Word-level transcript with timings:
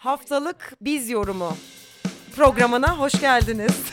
haftalık 0.00 0.72
biz 0.80 1.10
yorumu 1.10 1.52
programına 2.36 2.98
hoş 2.98 3.20
geldiniz. 3.20 3.92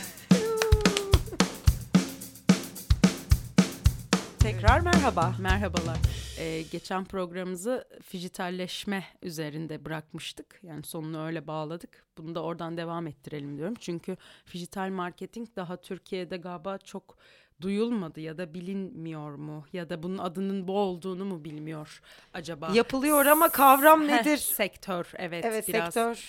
Tekrar 4.38 4.80
merhaba. 4.80 5.34
Merhabalar. 5.40 5.98
Ee, 6.38 6.62
geçen 6.62 7.04
programımızı 7.04 7.88
fijitalleşme 8.02 9.04
üzerinde 9.22 9.84
bırakmıştık. 9.84 10.60
Yani 10.62 10.82
sonunu 10.82 11.26
öyle 11.26 11.46
bağladık. 11.46 12.06
Bunu 12.18 12.34
da 12.34 12.42
oradan 12.42 12.76
devam 12.76 13.06
ettirelim 13.06 13.56
diyorum. 13.56 13.74
Çünkü 13.80 14.16
fijital 14.44 14.88
marketing 14.88 15.48
daha 15.56 15.76
Türkiye'de 15.76 16.36
galiba 16.36 16.78
çok 16.78 17.18
duyulmadı 17.60 18.20
ya 18.20 18.38
da 18.38 18.54
bilinmiyor 18.54 19.34
mu 19.34 19.64
ya 19.72 19.90
da 19.90 20.02
bunun 20.02 20.18
adının 20.18 20.68
bu 20.68 20.78
olduğunu 20.78 21.24
mu 21.24 21.44
bilmiyor 21.44 22.00
acaba? 22.34 22.70
Yapılıyor 22.74 23.26
ama 23.26 23.48
kavram 23.48 24.02
Heh, 24.02 24.08
nedir? 24.08 24.36
sektör 24.36 25.12
evet, 25.16 25.44
evet 25.44 25.68
biraz 25.68 25.94
sektör 25.94 26.24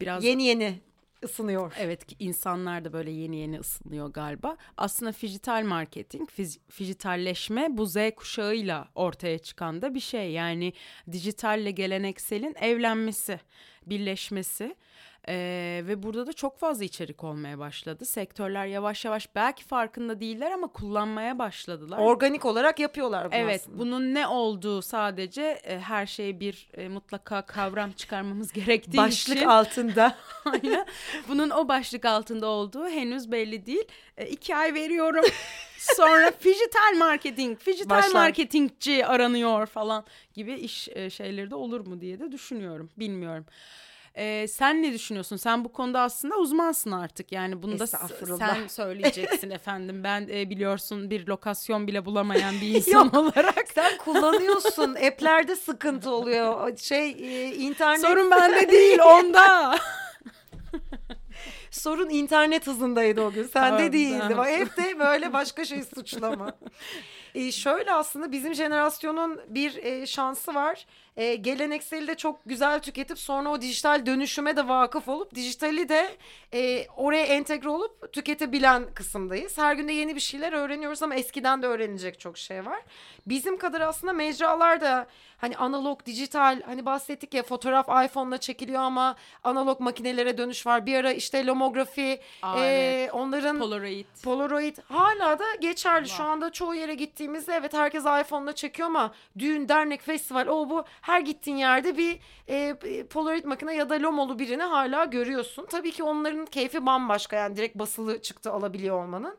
biraz 0.00 0.24
yeni 0.24 0.42
yeni 0.42 0.80
ısınıyor. 1.24 1.74
Evet 1.78 2.06
insanlar 2.18 2.84
da 2.84 2.92
böyle 2.92 3.10
yeni 3.10 3.36
yeni 3.36 3.60
ısınıyor 3.60 4.08
galiba. 4.12 4.56
Aslında 4.76 5.12
fijital 5.12 5.64
marketing, 5.64 6.30
fijitalleşme 6.68 7.68
bu 7.70 7.86
Z 7.86 7.96
kuşağıyla 8.16 8.88
ortaya 8.94 9.38
çıkan 9.38 9.82
da 9.82 9.94
bir 9.94 10.00
şey. 10.00 10.32
Yani 10.32 10.72
dijitalle 11.12 11.70
gelenekselin 11.70 12.54
evlenmesi, 12.60 13.40
birleşmesi. 13.86 14.76
Ee, 15.28 15.82
ve 15.86 16.02
burada 16.02 16.26
da 16.26 16.32
çok 16.32 16.58
fazla 16.58 16.84
içerik 16.84 17.24
olmaya 17.24 17.58
başladı. 17.58 18.04
Sektörler 18.04 18.66
yavaş 18.66 19.04
yavaş 19.04 19.34
belki 19.34 19.64
farkında 19.64 20.20
değiller 20.20 20.50
ama 20.50 20.66
kullanmaya 20.66 21.38
başladılar. 21.38 21.98
Organik 21.98 22.44
olarak 22.44 22.78
yapıyorlar 22.78 23.26
bunu 23.26 23.34
Evet, 23.34 23.60
aslında. 23.60 23.78
bunun 23.78 24.14
ne 24.14 24.26
olduğu 24.26 24.82
sadece 24.82 25.42
e, 25.42 25.78
her 25.80 26.06
şey 26.06 26.40
bir 26.40 26.68
e, 26.76 26.88
mutlaka 26.88 27.42
kavram 27.42 27.92
çıkarmamız 27.92 28.52
gerektiği 28.52 28.96
Başlık 28.96 29.36
için. 29.36 29.46
altında. 29.46 30.16
Bunun 31.28 31.50
o 31.50 31.68
başlık 31.68 32.04
altında 32.04 32.46
olduğu 32.46 32.88
henüz 32.88 33.32
belli 33.32 33.66
değil. 33.66 33.84
E, 34.16 34.26
iki 34.26 34.56
ay 34.56 34.74
veriyorum. 34.74 35.24
Sonra 35.78 36.30
fijital 36.38 36.96
marketing, 36.98 37.58
fijital 37.58 37.96
Başlar. 37.98 38.12
marketingçi 38.20 39.06
aranıyor 39.06 39.66
falan 39.66 40.04
gibi 40.34 40.52
iş 40.54 40.88
e, 40.88 41.10
şeyleri 41.10 41.50
de 41.50 41.54
olur 41.54 41.86
mu 41.86 42.00
diye 42.00 42.20
de 42.20 42.32
düşünüyorum. 42.32 42.90
Bilmiyorum. 42.98 43.46
E, 44.14 44.48
sen 44.48 44.82
ne 44.82 44.92
düşünüyorsun? 44.92 45.36
Sen 45.36 45.64
bu 45.64 45.72
konuda 45.72 46.00
aslında 46.00 46.36
uzmansın 46.36 46.90
artık. 46.90 47.32
Yani 47.32 47.62
bunu 47.62 47.78
da 47.78 47.86
sen 47.86 48.66
söyleyeceksin 48.68 49.50
efendim. 49.60 50.04
Ben 50.04 50.28
e, 50.32 50.50
biliyorsun 50.50 51.10
bir 51.10 51.26
lokasyon 51.26 51.86
bile 51.86 52.04
bulamayan 52.04 52.54
bir 52.60 52.68
insan 52.74 53.04
Yok. 53.04 53.14
olarak. 53.14 53.64
Sen 53.74 53.98
kullanıyorsun. 53.98 54.94
App'lerde 55.06 55.56
sıkıntı 55.56 56.10
oluyor. 56.10 56.76
Şey 56.76 57.10
e, 57.10 57.54
internet 57.54 58.00
Sorun 58.00 58.30
bende 58.30 58.70
değil 58.70 58.98
onda. 58.98 59.76
sorun 61.70 62.08
internet 62.08 62.66
hızındaydı 62.66 63.20
o 63.22 63.30
gün. 63.30 63.42
Sende 63.44 63.76
Tamam, 63.76 63.92
değildi. 63.92 64.24
tamam. 64.28 64.46
Hep 64.46 64.76
de 64.76 64.98
böyle 64.98 65.32
başka 65.32 65.64
şey 65.64 65.82
suçlama. 65.82 66.52
E, 67.34 67.52
şöyle 67.52 67.92
aslında 67.92 68.32
bizim 68.32 68.54
jenerasyonun 68.54 69.40
bir 69.48 69.76
e, 69.76 70.06
şansı 70.06 70.54
var. 70.54 70.86
E, 71.16 71.34
gelenekseli 71.34 72.06
de 72.06 72.14
çok 72.14 72.40
güzel 72.46 72.80
tüketip 72.80 73.18
sonra 73.18 73.48
o 73.50 73.60
dijital 73.60 74.06
dönüşüme 74.06 74.56
de 74.56 74.68
vakıf 74.68 75.08
olup 75.08 75.34
dijitali 75.34 75.88
de 75.88 76.16
e, 76.54 76.86
oraya 76.96 77.24
entegre 77.24 77.68
olup 77.68 78.12
tüketebilen 78.12 78.94
kısımdayız. 78.94 79.58
Her 79.58 79.74
gün 79.74 79.88
de 79.88 79.92
yeni 79.92 80.14
bir 80.14 80.20
şeyler 80.20 80.52
öğreniyoruz 80.52 81.02
ama 81.02 81.14
eskiden 81.14 81.62
de 81.62 81.66
öğrenilecek 81.66 82.20
çok 82.20 82.38
şey 82.38 82.66
var. 82.66 82.80
Bizim 83.26 83.58
kadar 83.58 83.80
aslında 83.80 84.12
mecralar 84.12 84.80
da 84.80 85.06
hani 85.38 85.56
analog, 85.56 86.06
dijital 86.06 86.62
hani 86.66 86.86
bahsettik 86.86 87.34
ya 87.34 87.42
fotoğraf 87.42 87.88
iPhone'la 88.04 88.38
çekiliyor 88.38 88.80
ama 88.80 89.16
analog 89.44 89.80
makinelere 89.80 90.38
dönüş 90.38 90.66
var. 90.66 90.86
Bir 90.86 90.94
ara 90.94 91.12
işte 91.12 91.46
lomografi, 91.46 92.20
Aa, 92.42 92.58
e, 92.58 92.68
evet. 92.68 93.14
onların 93.14 93.58
Polaroid. 93.58 94.06
Polaroid 94.24 94.76
hala 94.88 95.38
da 95.38 95.44
geçerli. 95.60 96.08
Şu 96.08 96.22
Var. 96.22 96.28
anda 96.28 96.52
çoğu 96.52 96.74
yere 96.74 96.94
gittiğimizde 96.94 97.54
evet 97.54 97.74
herkes 97.74 98.04
iPhone'la 98.04 98.54
çekiyor 98.54 98.88
ama 98.88 99.14
düğün, 99.38 99.68
dernek, 99.68 100.02
festival 100.02 100.46
o 100.46 100.70
bu 100.70 100.84
her 101.00 101.20
gittiğin 101.20 101.56
yerde 101.56 101.96
bir 101.96 102.18
e, 102.48 102.76
e, 102.84 103.06
Polaroid 103.06 103.44
makine 103.44 103.74
ya 103.74 103.90
da 103.90 104.02
Lomolu 104.02 104.38
birini 104.38 104.62
hala 104.62 105.04
görüyorsun. 105.04 105.66
Tabii 105.66 105.92
ki 105.92 106.02
onların 106.02 106.46
keyfi 106.46 106.86
bambaşka 106.86 107.36
yani 107.36 107.56
direkt 107.56 107.78
basılı 107.78 108.22
çıktı 108.22 108.52
alabiliyor 108.52 109.04
olmanın. 109.04 109.38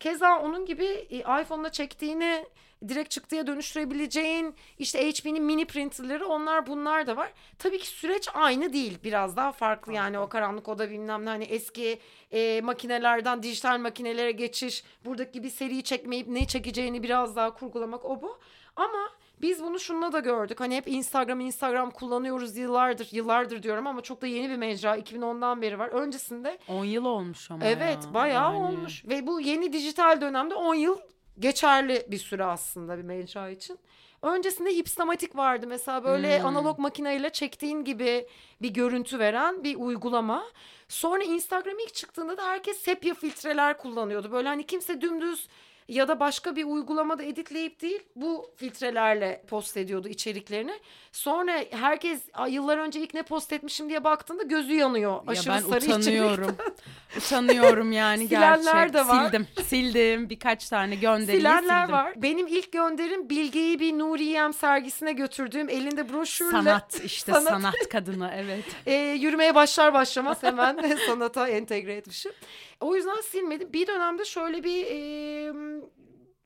Keza 0.00 0.38
onun 0.38 0.66
gibi 0.66 0.84
e, 0.84 1.18
iPhone'la 1.18 1.72
çektiğini 1.72 2.46
direkt 2.88 3.10
çıktıya 3.10 3.46
dönüştürebileceğin 3.46 4.54
işte 4.78 5.10
HP'nin 5.10 5.42
mini 5.44 5.64
printerları 5.64 6.26
onlar 6.26 6.66
bunlar 6.66 7.06
da 7.06 7.16
var. 7.16 7.32
Tabii 7.58 7.78
ki 7.78 7.86
süreç 7.88 8.28
aynı 8.34 8.72
değil. 8.72 8.98
Biraz 9.04 9.36
daha 9.36 9.52
farklı 9.52 9.92
yani 9.92 10.18
o 10.18 10.28
karanlık 10.28 10.68
oda 10.68 10.90
bilmem 10.90 11.24
ne 11.24 11.28
hani 11.28 11.44
eski 11.44 12.00
e, 12.32 12.60
makinelerden 12.60 13.42
dijital 13.42 13.78
makinelere 13.78 14.32
geçiş. 14.32 14.84
Buradaki 15.04 15.32
gibi 15.32 15.50
seri 15.50 15.82
çekmeyip 15.82 16.28
ne 16.28 16.46
çekeceğini 16.46 17.02
biraz 17.02 17.36
daha 17.36 17.54
kurgulamak 17.54 18.04
o 18.04 18.22
bu. 18.22 18.38
Ama 18.76 19.10
biz 19.42 19.62
bunu 19.62 19.78
şununla 19.80 20.12
da 20.12 20.18
gördük. 20.20 20.60
Hani 20.60 20.76
hep 20.76 20.88
Instagram 20.88 21.40
Instagram 21.40 21.90
kullanıyoruz 21.90 22.56
yıllardır. 22.56 23.08
Yıllardır 23.12 23.62
diyorum 23.62 23.86
ama 23.86 24.00
çok 24.00 24.22
da 24.22 24.26
yeni 24.26 24.50
bir 24.50 24.56
mecra. 24.56 24.96
2010'dan 24.96 25.62
beri 25.62 25.78
var. 25.78 25.88
Öncesinde 25.88 26.58
10 26.68 26.84
yıl 26.84 27.04
olmuş 27.04 27.50
ama 27.50 27.64
Evet 27.66 27.98
ya. 28.06 28.14
bayağı 28.14 28.54
Yani. 28.54 28.64
olmuş 28.64 29.04
ve 29.08 29.26
bu 29.26 29.40
yeni 29.40 29.72
dijital 29.72 30.20
dönemde 30.20 30.54
10 30.54 30.74
yıl 30.74 30.98
geçerli 31.38 32.06
bir 32.10 32.18
süre 32.18 32.44
aslında 32.44 32.98
bir 32.98 33.02
mecra 33.02 33.48
için. 33.50 33.78
Öncesinde 34.22 34.70
hipstamatik 34.70 35.36
vardı 35.36 35.66
mesela 35.68 36.04
böyle 36.04 36.38
Hmm. 36.38 36.46
analog 36.46 36.78
makineyle 36.78 37.30
çektiğin 37.30 37.84
gibi 37.84 38.26
bir 38.62 38.68
görüntü 38.70 39.18
veren 39.18 39.64
bir 39.64 39.76
uygulama. 39.76 40.44
Sonra 40.88 41.22
Instagram 41.24 41.78
ilk 41.78 41.94
çıktığında 41.94 42.36
da 42.36 42.42
herkes 42.46 42.78
sepya 42.78 43.14
filtreler 43.14 43.78
kullanıyordu. 43.78 44.32
Böyle 44.32 44.48
hani 44.48 44.66
kimse 44.66 45.00
dümdüz 45.00 45.48
ya 45.88 46.08
da 46.08 46.20
başka 46.20 46.56
bir 46.56 46.64
uygulamada 46.64 47.22
editleyip 47.22 47.80
değil 47.82 48.02
bu 48.16 48.50
filtrelerle 48.56 49.44
post 49.48 49.76
ediyordu 49.76 50.08
içeriklerini. 50.08 50.72
Sonra 51.12 51.52
herkes 51.70 52.22
"Ay, 52.32 52.52
yıllar 52.54 52.78
önce 52.78 53.00
ilk 53.00 53.14
ne 53.14 53.22
post 53.22 53.52
etmişim 53.52 53.88
diye 53.88 54.04
baktığında 54.04 54.42
gözü 54.42 54.74
yanıyor. 54.74 55.12
Ya 55.12 55.22
Aşırı 55.26 55.52
ben 55.52 55.58
sarı 55.58 55.84
utanıyorum. 55.84 56.56
utanıyorum 57.16 57.92
yani 57.92 58.28
Silenler 58.28 58.72
gerçek. 58.86 58.94
de 58.94 59.08
var. 59.08 59.24
Sildim. 59.24 59.46
Sildim. 59.66 60.30
Birkaç 60.30 60.68
tane 60.68 60.94
gönderiyi 60.96 61.40
Silenler 61.40 61.80
sildim. 61.80 61.94
var. 61.96 62.12
Benim 62.16 62.46
ilk 62.46 62.72
gönderim 62.72 63.30
Bilge'yi 63.30 63.80
bir 63.80 63.98
Nuriyem 63.98 64.52
sergisine 64.52 65.12
götürdüğüm 65.12 65.68
elinde 65.68 66.12
broşürle 66.12 66.50
Sanat 66.50 67.00
işte 67.04 67.32
Sanat. 67.32 67.48
sanat, 67.48 67.74
kadını 67.90 68.30
evet. 68.36 68.64
e, 68.86 68.92
yürümeye 68.94 69.54
başlar 69.54 69.94
başlamaz 69.94 70.42
hemen 70.42 70.96
sanata 71.06 71.48
entegre 71.48 71.94
etmişim. 71.94 72.32
O 72.80 72.96
yüzden 72.96 73.20
silmedim. 73.20 73.72
Bir 73.72 73.86
dönemde 73.86 74.24
şöyle 74.24 74.64
bir 74.64 74.86
e, 74.86 75.52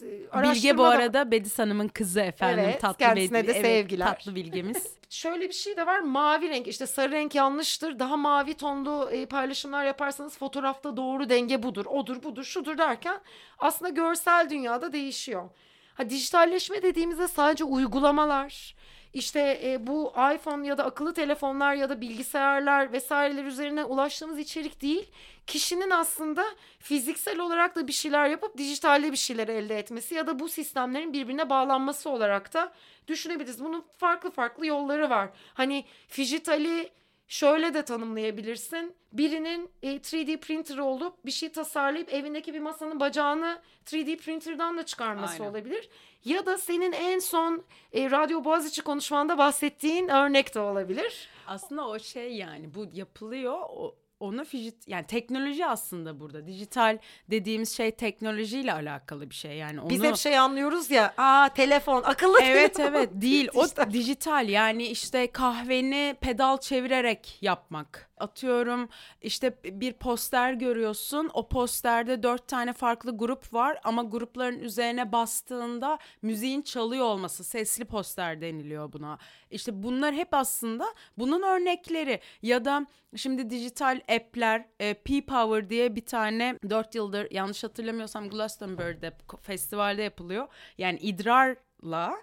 e, 0.03 0.29
araştırma 0.31 0.55
Bilge 0.55 0.79
bu 0.79 0.83
da- 0.83 0.89
arada 0.89 1.31
Bedis 1.31 1.59
Hanım'ın 1.59 1.89
kızı 1.89 2.21
efendim. 2.21 2.65
Evet, 2.65 2.81
tatlı 2.81 2.99
kendisine 2.99 3.39
Bedi- 3.39 3.47
de 3.47 3.53
evet, 3.53 3.63
sevgiler. 3.67 4.07
Tatlı 4.07 4.35
bilgemiz. 4.35 4.87
Şöyle 5.11 5.49
bir 5.49 5.53
şey 5.55 5.77
de 5.77 5.87
var 5.87 5.99
mavi 6.01 6.49
renk 6.49 6.67
işte 6.67 6.87
sarı 6.87 7.13
renk 7.13 7.35
yanlıştır 7.35 7.99
daha 7.99 8.17
mavi 8.17 8.55
tonlu 8.55 9.09
e, 9.13 9.27
paylaşımlar 9.27 9.85
yaparsanız 9.85 10.39
fotoğrafta 10.39 10.97
doğru 10.97 11.29
denge 11.29 11.63
budur 11.63 11.87
odur 11.87 12.23
budur 12.23 12.45
şudur 12.45 12.79
derken 12.79 13.21
aslında 13.59 13.89
görsel 13.89 14.51
dünyada 14.51 14.93
değişiyor. 14.93 15.51
Ha 15.95 16.11
dijitalleşme 16.11 16.83
dediğimizde 16.83 17.29
sadece 17.29 17.65
uygulamalar 17.65 18.76
işte 19.17 19.61
e, 19.65 19.87
bu 19.87 20.13
iPhone 20.35 20.67
ya 20.67 20.79
da 20.79 20.85
akıllı 20.85 21.15
telefonlar 21.15 21.75
ya 21.75 21.89
da 21.89 22.01
bilgisayarlar 22.01 22.93
vesaireler 22.93 23.45
üzerine 23.45 23.85
ulaştığımız 23.85 24.39
içerik 24.39 24.83
değil 24.83 25.11
kişinin 25.47 25.91
aslında 25.91 26.45
fiziksel 26.79 27.39
olarak 27.39 27.77
da 27.77 27.87
bir 27.87 27.93
şeyler 27.93 28.29
yapıp 28.29 28.59
dijitalde 28.59 29.13
bir 29.13 29.17
şeyler 29.17 29.49
elde 29.49 29.79
etmesi 29.79 30.15
ya 30.15 30.27
da 30.27 30.39
bu 30.39 30.49
sistemlerin 30.49 31.13
birbirine 31.13 31.51
bağlanması 31.51 32.11
olarak 32.11 32.55
da 32.55 32.73
düşünebiliriz. 33.09 33.65
Bunun 33.65 33.85
farklı 33.97 34.31
farklı 34.31 34.67
yolları 34.67 35.11
var. 35.11 35.31
Hani 35.55 35.85
fijitali 36.09 36.91
şöyle 37.29 37.75
de 37.75 37.83
tanımlayabilirsin. 37.83 38.95
Birinin 39.13 39.71
e, 39.83 39.97
3D 39.97 40.41
printer 40.41 40.79
olup 40.79 41.27
bir 41.27 41.31
şey 41.31 41.53
tasarlayıp 41.53 42.13
evindeki 42.13 42.55
bir 42.55 42.61
masanın 42.61 43.01
bacağını 43.01 43.61
3D 43.87 44.17
printer'dan 44.17 44.79
da 44.79 44.83
çıkarması 44.87 45.43
Aynen. 45.43 45.51
olabilir. 45.51 45.89
Ya 46.25 46.47
da 46.47 46.59
senin 46.59 46.93
en 46.93 47.19
son 47.19 47.65
e, 47.93 48.11
Radyo 48.11 48.45
Boğaziçi 48.45 48.83
konuşmanda 48.83 49.39
bahsettiğin 49.39 50.09
örnek 50.09 50.55
de 50.55 50.61
olabilir. 50.61 51.29
Aslında 51.47 51.89
o 51.89 51.99
şey 51.99 52.37
yani 52.37 52.75
bu 52.75 52.87
yapılıyor. 52.93 53.59
O, 53.61 53.95
onu 54.21 54.45
fijit 54.45 54.89
yani 54.89 55.07
teknoloji 55.07 55.67
aslında 55.67 56.21
burada. 56.21 56.47
Dijital 56.47 56.99
dediğimiz 57.31 57.77
şey 57.77 57.91
teknolojiyle 57.91 58.73
alakalı 58.73 59.31
bir 59.31 59.35
şey. 59.35 59.57
Yani 59.57 59.81
onu 59.81 59.91
Biz 59.91 60.03
hep 60.03 60.17
şey 60.17 60.39
anlıyoruz 60.39 60.91
ya. 60.91 61.15
Aa 61.17 61.49
telefon, 61.49 62.03
akıllı 62.03 62.39
Evet 62.43 62.75
telefon. 62.75 62.95
evet 62.95 63.11
değil 63.13 63.49
o 63.55 63.67
dijital 63.93 64.49
yani 64.49 64.85
işte 64.87 65.31
kahveni 65.33 66.17
pedal 66.21 66.59
çevirerek 66.59 67.39
yapmak 67.41 68.11
Atıyorum 68.19 68.89
işte 69.23 69.59
bir 69.65 69.93
poster 69.93 70.53
görüyorsun. 70.53 71.31
O 71.35 71.49
posterde 71.49 72.23
dört 72.23 72.49
tane 72.49 72.73
farklı 72.73 73.19
grup 73.19 73.55
var 73.55 73.79
ama 73.85 74.03
grupların 74.03 74.59
üzerine 74.59 75.13
bastığında 75.13 75.99
müziğin 76.23 76.63
çalıyor 76.63 77.05
olması 77.05 77.45
sesli 77.45 77.85
poster 77.85 78.41
deniliyor 78.41 78.93
buna. 78.93 79.19
İşte 79.51 79.83
bunlar 79.83 80.15
hep 80.15 80.29
aslında 80.35 80.87
bunun 81.19 81.43
örnekleri 81.43 82.21
ya 82.43 82.65
da 82.65 82.87
şimdi 83.17 83.51
dijital 83.51 84.01
app'ler 84.09 84.65
e, 84.81 84.95
P-Power 84.95 85.71
diye 85.71 85.97
bir 85.97 86.07
tane 86.07 86.59
4 86.71 86.95
yıldır 86.95 87.31
yanlış 87.31 87.65
hatırlamıyorsam 87.65 88.29
Glastonbury'de 88.29 89.13
festivalde 89.43 90.03
yapılıyor. 90.03 90.49
Yani 90.79 90.99
idrarla 90.99 92.17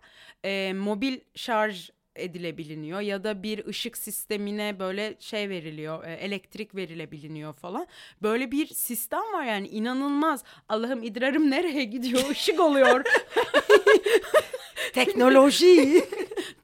e, 0.44 0.74
mobil 0.74 1.20
şarj 1.36 1.92
edilebiliniyor 2.16 3.00
ya 3.00 3.24
da 3.24 3.44
bir 3.44 3.66
ışık 3.66 3.98
sistemine 3.98 4.80
böyle 4.80 5.16
şey 5.20 5.50
veriliyor 5.50 6.04
e, 6.04 6.14
elektrik 6.14 6.76
verilebiliniyor 6.76 7.54
falan. 7.54 7.88
Böyle 8.22 8.52
bir 8.52 8.68
sistem 8.68 9.34
var 9.34 9.44
yani 9.44 9.68
inanılmaz. 9.68 10.44
Allah'ım 10.70 11.04
idrarım 11.04 11.52
nereye 11.52 11.84
gidiyor? 11.84 12.30
Işık 12.32 12.60
oluyor. 12.60 13.04
Teknoloji. 14.94 16.04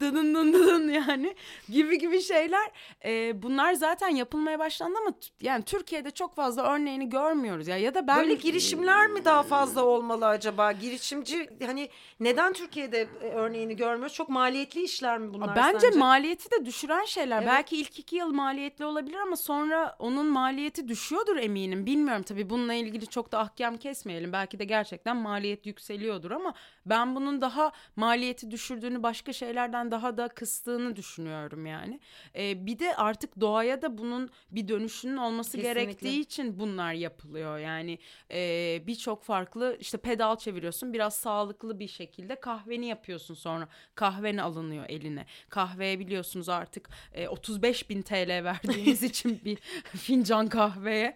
Dın 0.01 0.35
dın 0.35 0.53
dın 0.53 0.87
yani 0.89 1.35
gibi 1.69 1.97
gibi 1.97 2.21
şeyler 2.21 2.71
e, 3.05 3.41
bunlar 3.41 3.73
zaten 3.73 4.09
yapılmaya 4.09 4.59
başlandı 4.59 4.97
ama 5.01 5.15
yani 5.41 5.63
Türkiye'de 5.63 6.11
çok 6.11 6.35
fazla 6.35 6.73
örneğini 6.73 7.09
görmüyoruz 7.09 7.67
ya 7.67 7.77
ya 7.77 7.95
da 7.95 8.07
ben 8.07 8.17
Böyle 8.17 8.33
girişimler 8.33 9.07
mi 9.07 9.25
daha 9.25 9.43
fazla 9.43 9.83
olmalı 9.83 10.27
acaba? 10.27 10.71
Girişimci 10.71 11.49
hani 11.65 11.89
neden 12.19 12.53
Türkiye'de 12.53 13.07
e, 13.21 13.29
örneğini 13.29 13.75
görmüyoruz? 13.75 14.13
Çok 14.13 14.29
maliyetli 14.29 14.83
işler 14.83 15.17
mi 15.17 15.33
bunlar 15.33 15.55
Bence 15.55 15.79
sence? 15.79 15.99
maliyeti 15.99 16.51
de 16.51 16.65
düşüren 16.65 17.05
şeyler. 17.05 17.37
Evet. 17.37 17.47
Belki 17.47 17.77
ilk 17.77 17.99
iki 17.99 18.15
yıl 18.15 18.33
maliyetli 18.33 18.85
olabilir 18.85 19.17
ama 19.17 19.35
sonra 19.35 19.95
onun 19.99 20.25
maliyeti 20.25 20.87
düşüyordur 20.87 21.37
eminim. 21.37 21.85
Bilmiyorum 21.85 22.23
tabii 22.23 22.49
bununla 22.49 22.73
ilgili 22.73 23.07
çok 23.07 23.31
da 23.31 23.39
ahkam 23.39 23.77
kesmeyelim. 23.77 24.33
Belki 24.33 24.59
de 24.59 24.65
gerçekten 24.65 25.17
maliyet 25.17 25.65
yükseliyordur 25.65 26.31
ama 26.31 26.53
ben 26.85 27.15
bunun 27.15 27.41
daha 27.41 27.71
maliyeti 27.95 28.51
düşürdüğünü 28.51 29.03
başka 29.03 29.33
şeylerden 29.33 29.91
daha 29.91 30.17
da 30.17 30.27
kıstığını 30.27 30.95
düşünüyorum 30.95 31.65
yani. 31.65 31.99
Ee, 32.35 32.65
bir 32.65 32.79
de 32.79 32.95
artık 32.95 33.41
doğaya 33.41 33.81
da 33.81 33.97
bunun 33.97 34.29
bir 34.51 34.67
dönüşünün 34.67 35.17
olması 35.17 35.51
Kesinlikle. 35.57 35.81
gerektiği 35.83 36.19
için 36.19 36.59
bunlar 36.59 36.93
yapılıyor. 36.93 37.57
Yani 37.57 37.99
e, 38.31 38.81
birçok 38.87 39.23
farklı 39.23 39.77
işte 39.79 39.97
pedal 39.97 40.35
çeviriyorsun 40.37 40.93
biraz 40.93 41.13
sağlıklı 41.15 41.79
bir 41.79 41.87
şekilde 41.87 42.35
kahveni 42.39 42.85
yapıyorsun 42.87 43.33
sonra 43.33 43.67
kahveni 43.95 44.41
alınıyor 44.41 44.85
eline. 44.89 45.25
Kahveye 45.49 45.99
biliyorsunuz 45.99 46.49
artık 46.49 46.89
e, 47.13 47.27
35 47.27 47.89
bin 47.89 48.01
TL 48.01 48.43
verdiğimiz 48.43 49.03
için 49.09 49.41
bir 49.45 49.57
fincan 49.97 50.47
kahveye 50.47 51.15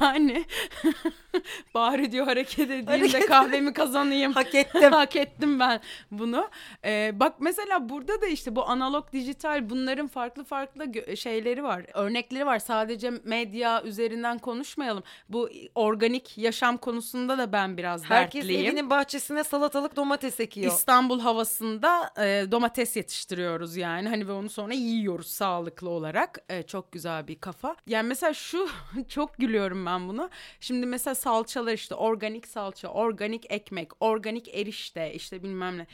yani 0.00 0.44
bari 1.74 2.12
diyor 2.12 2.26
hareket 2.26 2.58
edeyim 2.58 2.86
de 2.86 2.90
Hareket- 2.90 3.26
kahvemi 3.26 3.72
kazanayım. 3.72 4.32
Hak 4.32 4.54
ettim. 4.54 4.92
Hak 4.98 5.16
ettim 5.16 5.60
ben 5.60 5.80
bunu. 6.10 6.48
Ee, 6.84 7.10
bak 7.14 7.34
mesela 7.40 7.88
burada 7.88 8.22
da 8.22 8.26
işte 8.26 8.56
bu 8.56 8.68
analog 8.68 9.12
dijital 9.12 9.70
bunların 9.70 10.06
farklı 10.08 10.44
farklı 10.44 11.16
şeyleri 11.16 11.62
var. 11.64 11.86
Örnekleri 11.94 12.46
var. 12.46 12.58
Sadece 12.58 13.10
medya 13.24 13.82
üzerinden 13.82 14.38
konuşmayalım. 14.38 15.02
Bu 15.28 15.50
organik 15.74 16.38
yaşam 16.38 16.76
konusunda 16.76 17.38
da 17.38 17.52
ben 17.52 17.76
biraz 17.76 18.04
Herkes 18.04 18.42
dertliyim. 18.42 18.66
evinin 18.66 18.90
bahçesine 18.90 19.44
salatalık 19.44 19.96
domates 19.96 20.40
ekiyor. 20.40 20.72
İstanbul 20.72 21.20
havasında 21.20 22.10
e, 22.18 22.50
domates 22.50 22.96
yetiştiriyoruz 22.96 23.76
yani 23.76 24.08
hani 24.08 24.28
ve 24.28 24.32
onu 24.32 24.50
sonra 24.50 24.74
yiyoruz 24.74 25.26
sağlıklı 25.26 25.88
olarak 25.90 26.38
E, 26.48 26.62
çok 26.62 26.92
güzel 26.92 27.28
bir 27.28 27.40
kafa 27.40 27.76
yani 27.86 28.08
mesela 28.08 28.34
şu 28.34 28.68
çok 29.08 29.38
gülüyorum 29.38 29.86
ben 29.86 30.08
buna 30.08 30.30
şimdi 30.60 30.86
mesela 30.86 31.14
salçalar 31.14 31.72
işte 31.72 31.94
organik 31.94 32.46
salça 32.48 32.88
organik 32.88 33.46
ekmek 33.52 33.90
organik 34.00 34.48
erişte 34.54 34.87
işte 34.96 35.42
bilmem 35.42 35.78
ne 35.78 35.86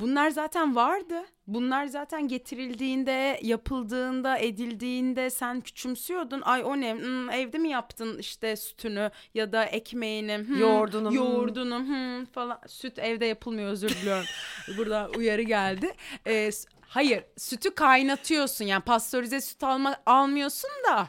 Bunlar 0.00 0.30
zaten 0.30 0.76
vardı. 0.76 1.24
Bunlar 1.46 1.86
zaten 1.86 2.28
getirildiğinde, 2.28 3.40
yapıldığında, 3.42 4.38
edildiğinde 4.38 5.30
sen 5.30 5.60
küçümsüyordun. 5.60 6.40
Ay 6.40 6.64
o 6.64 6.80
ne? 6.80 6.94
Hmm, 6.94 7.30
evde 7.30 7.58
mi 7.58 7.68
yaptın 7.68 8.18
işte 8.18 8.56
sütünü 8.56 9.10
ya 9.34 9.52
da 9.52 9.64
ekmeğini? 9.64 10.38
Hmm, 10.38 10.60
Yoğurdunu, 10.60 11.10
hmm. 11.10 11.16
Yoğurdunu 11.16 11.78
hmm, 11.78 12.24
falan. 12.24 12.60
Süt 12.66 12.98
evde 12.98 13.26
yapılmıyor 13.26 13.70
özür 13.70 13.88
diliyorum. 13.88 14.26
Burada 14.76 15.10
uyarı 15.16 15.42
geldi. 15.42 15.92
Ee, 16.26 16.50
hayır 16.80 17.24
sütü 17.36 17.70
kaynatıyorsun 17.74 18.64
yani 18.64 18.82
pastörize 18.82 19.40
süt 19.40 19.62
alma, 19.62 19.96
almıyorsun 20.06 20.70
da 20.88 21.08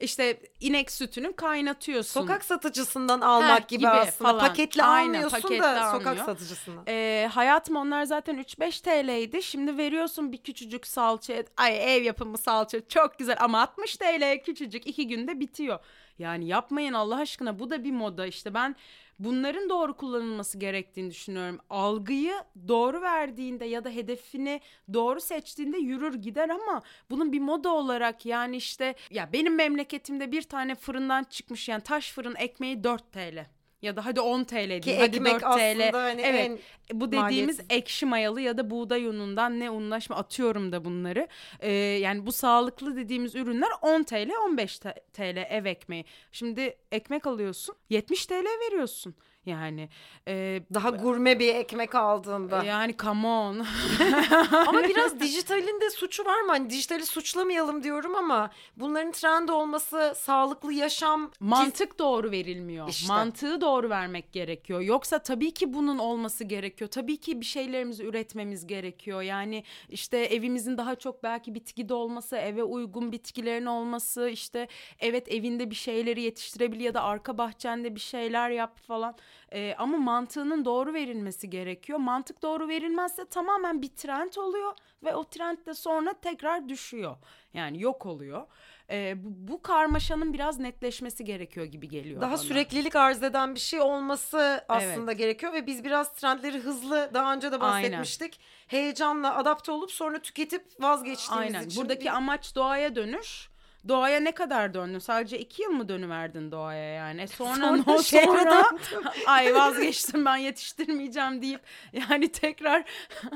işte 0.00 0.40
inek 0.60 0.90
sütünü 0.90 1.36
kaynatıyorsun. 1.36 2.20
Sokak 2.20 2.44
satıcısından 2.44 3.20
almak 3.20 3.60
Heh, 3.62 3.68
gibi, 3.68 3.78
gibi 3.78 3.88
aslında. 3.88 4.30
falan. 4.30 4.46
Paketli 4.48 4.82
Aynen, 4.82 5.08
almıyorsun 5.08 5.40
paketli 5.40 5.62
da 5.62 5.90
sokak 5.92 6.06
almıyor. 6.06 6.26
satıcısından. 6.26 6.84
Ee, 6.88 7.28
hayatım 7.32 7.76
onlar 7.76 8.04
zaten 8.04 8.38
3-5 8.38 8.82
TL'ydi. 8.82 9.42
Şimdi 9.42 9.76
veriyorsun 9.76 10.32
bir 10.32 10.38
küçücük 10.38 10.86
salça. 10.86 11.34
Ay 11.56 11.96
ev 11.96 12.02
yapımı 12.02 12.38
salça 12.38 12.88
çok 12.88 13.18
güzel 13.18 13.36
ama 13.40 13.62
60 13.62 13.96
TL 13.96 14.42
küçücük 14.44 14.86
iki 14.86 15.06
günde 15.08 15.40
bitiyor. 15.40 15.78
Yani 16.20 16.46
yapmayın 16.46 16.92
Allah 16.92 17.16
aşkına 17.16 17.58
bu 17.58 17.70
da 17.70 17.84
bir 17.84 17.92
moda 17.92 18.26
işte 18.26 18.54
ben 18.54 18.76
bunların 19.18 19.68
doğru 19.68 19.96
kullanılması 19.96 20.58
gerektiğini 20.58 21.10
düşünüyorum. 21.10 21.58
Algıyı 21.70 22.34
doğru 22.68 23.02
verdiğinde 23.02 23.64
ya 23.64 23.84
da 23.84 23.90
hedefini 23.90 24.60
doğru 24.92 25.20
seçtiğinde 25.20 25.78
yürür 25.78 26.14
gider 26.14 26.48
ama 26.48 26.82
bunun 27.10 27.32
bir 27.32 27.40
moda 27.40 27.72
olarak 27.72 28.26
yani 28.26 28.56
işte 28.56 28.94
ya 29.10 29.32
benim 29.32 29.54
memleketimde 29.54 30.32
bir 30.32 30.42
tane 30.42 30.74
fırından 30.74 31.24
çıkmış 31.24 31.68
yani 31.68 31.82
taş 31.82 32.12
fırın 32.12 32.34
ekmeği 32.34 32.84
4 32.84 33.12
TL. 33.12 33.46
Ya 33.82 33.96
da 33.96 34.04
hadi 34.04 34.20
10 34.20 34.44
TL 34.44 34.54
diyeyim. 34.54 34.82
Ki 34.82 34.98
hadi 34.98 35.16
ekmek 35.16 35.32
4 35.32 35.40
TL. 35.40 35.46
aslında 35.46 36.02
hani 36.02 36.20
evet. 36.20 36.50
en 36.50 36.58
Bu 36.92 37.06
dediğimiz 37.06 37.22
maliyetsiz. 37.22 37.66
ekşi 37.70 38.06
mayalı 38.06 38.40
ya 38.40 38.58
da 38.58 38.70
buğday 38.70 39.06
unundan 39.06 39.60
ne 39.60 39.70
unlaşma 39.70 40.16
atıyorum 40.16 40.72
da 40.72 40.84
bunları. 40.84 41.28
Ee, 41.60 41.70
yani 41.72 42.26
bu 42.26 42.32
sağlıklı 42.32 42.96
dediğimiz 42.96 43.34
ürünler 43.34 43.70
10 43.82 44.02
TL 44.02 44.30
15 44.44 44.78
T- 44.78 44.94
TL 45.12 45.46
ev 45.50 45.64
ekmeği. 45.64 46.04
Şimdi 46.32 46.76
ekmek 46.92 47.26
alıyorsun 47.26 47.74
70 47.90 48.26
TL 48.26 48.44
veriyorsun. 48.66 49.14
Yani 49.46 49.88
e, 50.28 50.62
daha 50.74 50.90
gurme 50.90 51.38
bir 51.38 51.54
ekmek 51.54 51.94
aldığında. 51.94 52.64
yani 52.64 52.96
come 52.96 53.26
on. 53.26 53.66
ama 54.66 54.82
biraz 54.82 55.20
dijitalin 55.20 55.80
de 55.80 55.90
suçu 55.90 56.24
var 56.24 56.40
mı? 56.40 56.52
Hani 56.52 56.70
dijitali 56.70 57.06
suçlamayalım 57.06 57.82
diyorum 57.82 58.14
ama 58.14 58.50
bunların 58.76 59.12
trend 59.12 59.48
olması 59.48 60.12
sağlıklı 60.16 60.72
yaşam 60.72 61.30
Mantık 61.40 61.98
doğru 61.98 62.30
verilmiyor. 62.30 62.88
İşte. 62.88 63.12
Mantığı 63.12 63.60
doğru 63.60 63.90
vermek 63.90 64.32
gerekiyor. 64.32 64.80
Yoksa 64.80 65.18
tabii 65.18 65.54
ki 65.54 65.74
bunun 65.74 65.98
olması 65.98 66.44
gerekiyor. 66.44 66.79
Tabii 66.88 67.16
ki 67.16 67.40
bir 67.40 67.46
şeylerimizi 67.46 68.04
üretmemiz 68.04 68.66
gerekiyor. 68.66 69.22
Yani 69.22 69.64
işte 69.88 70.18
evimizin 70.18 70.78
daha 70.78 70.94
çok 70.94 71.22
belki 71.22 71.54
bitkide 71.54 71.94
olması, 71.94 72.36
eve 72.36 72.62
uygun 72.62 73.12
bitkilerin 73.12 73.66
olması, 73.66 74.28
işte 74.28 74.68
evet 75.00 75.32
evinde 75.32 75.70
bir 75.70 75.74
şeyleri 75.74 76.20
yetiştirebil 76.22 76.80
ya 76.80 76.94
da 76.94 77.02
arka 77.02 77.38
bahçende 77.38 77.94
bir 77.94 78.00
şeyler 78.00 78.50
yap 78.50 78.78
falan. 78.78 79.16
Ee, 79.52 79.74
ama 79.78 79.96
mantığının 79.96 80.64
doğru 80.64 80.94
verilmesi 80.94 81.50
gerekiyor. 81.50 81.98
Mantık 81.98 82.42
doğru 82.42 82.68
verilmezse 82.68 83.24
tamamen 83.24 83.82
bir 83.82 83.88
trend 83.88 84.34
oluyor 84.34 84.72
ve 85.02 85.14
o 85.14 85.24
trend 85.24 85.58
de 85.66 85.74
sonra 85.74 86.12
tekrar 86.12 86.68
düşüyor. 86.68 87.16
Yani 87.54 87.82
yok 87.82 88.06
oluyor. 88.06 88.46
Ee, 88.90 89.14
bu, 89.24 89.28
bu 89.52 89.62
karmaşanın 89.62 90.32
biraz 90.32 90.58
netleşmesi 90.58 91.24
gerekiyor 91.24 91.66
gibi 91.66 91.88
geliyor 91.88 92.20
daha 92.20 92.30
bana. 92.30 92.38
süreklilik 92.38 92.96
arz 92.96 93.22
eden 93.22 93.54
bir 93.54 93.60
şey 93.60 93.80
olması 93.80 94.64
aslında 94.68 95.12
gerekiyor 95.12 95.52
ve 95.52 95.66
biz 95.66 95.84
biraz 95.84 96.12
trendleri 96.12 96.58
hızlı 96.58 97.10
daha 97.14 97.34
önce 97.34 97.52
de 97.52 97.60
bahsetmiştik. 97.60 98.40
Heyecanla 98.66 99.36
adapte 99.36 99.72
olup 99.72 99.90
sonra 99.92 100.18
tüketip 100.18 100.66
vazgeçtiğimiz 100.80 101.54
Aynen. 101.54 101.66
için. 101.66 101.82
Buradaki 101.82 102.04
bir- 102.04 102.16
amaç 102.16 102.54
doğaya 102.54 102.94
dönüş. 102.96 103.49
Doğaya 103.88 104.20
ne 104.20 104.32
kadar 104.32 104.74
döndün? 104.74 104.98
Sadece 104.98 105.38
iki 105.38 105.62
yıl 105.62 105.70
mı 105.70 105.88
dönüverdin 105.88 106.50
doğaya 106.52 106.94
yani? 106.94 107.22
E 107.22 107.26
Sonra, 107.26 107.54
Sonra 107.54 107.82
no, 107.86 108.02
şehre 108.02 108.26
sonra 108.26 108.70
ay 109.26 109.54
vazgeçtim 109.54 110.24
ben 110.24 110.36
yetiştirmeyeceğim 110.36 111.42
deyip 111.42 111.60
yani 111.92 112.32
tekrar 112.32 112.84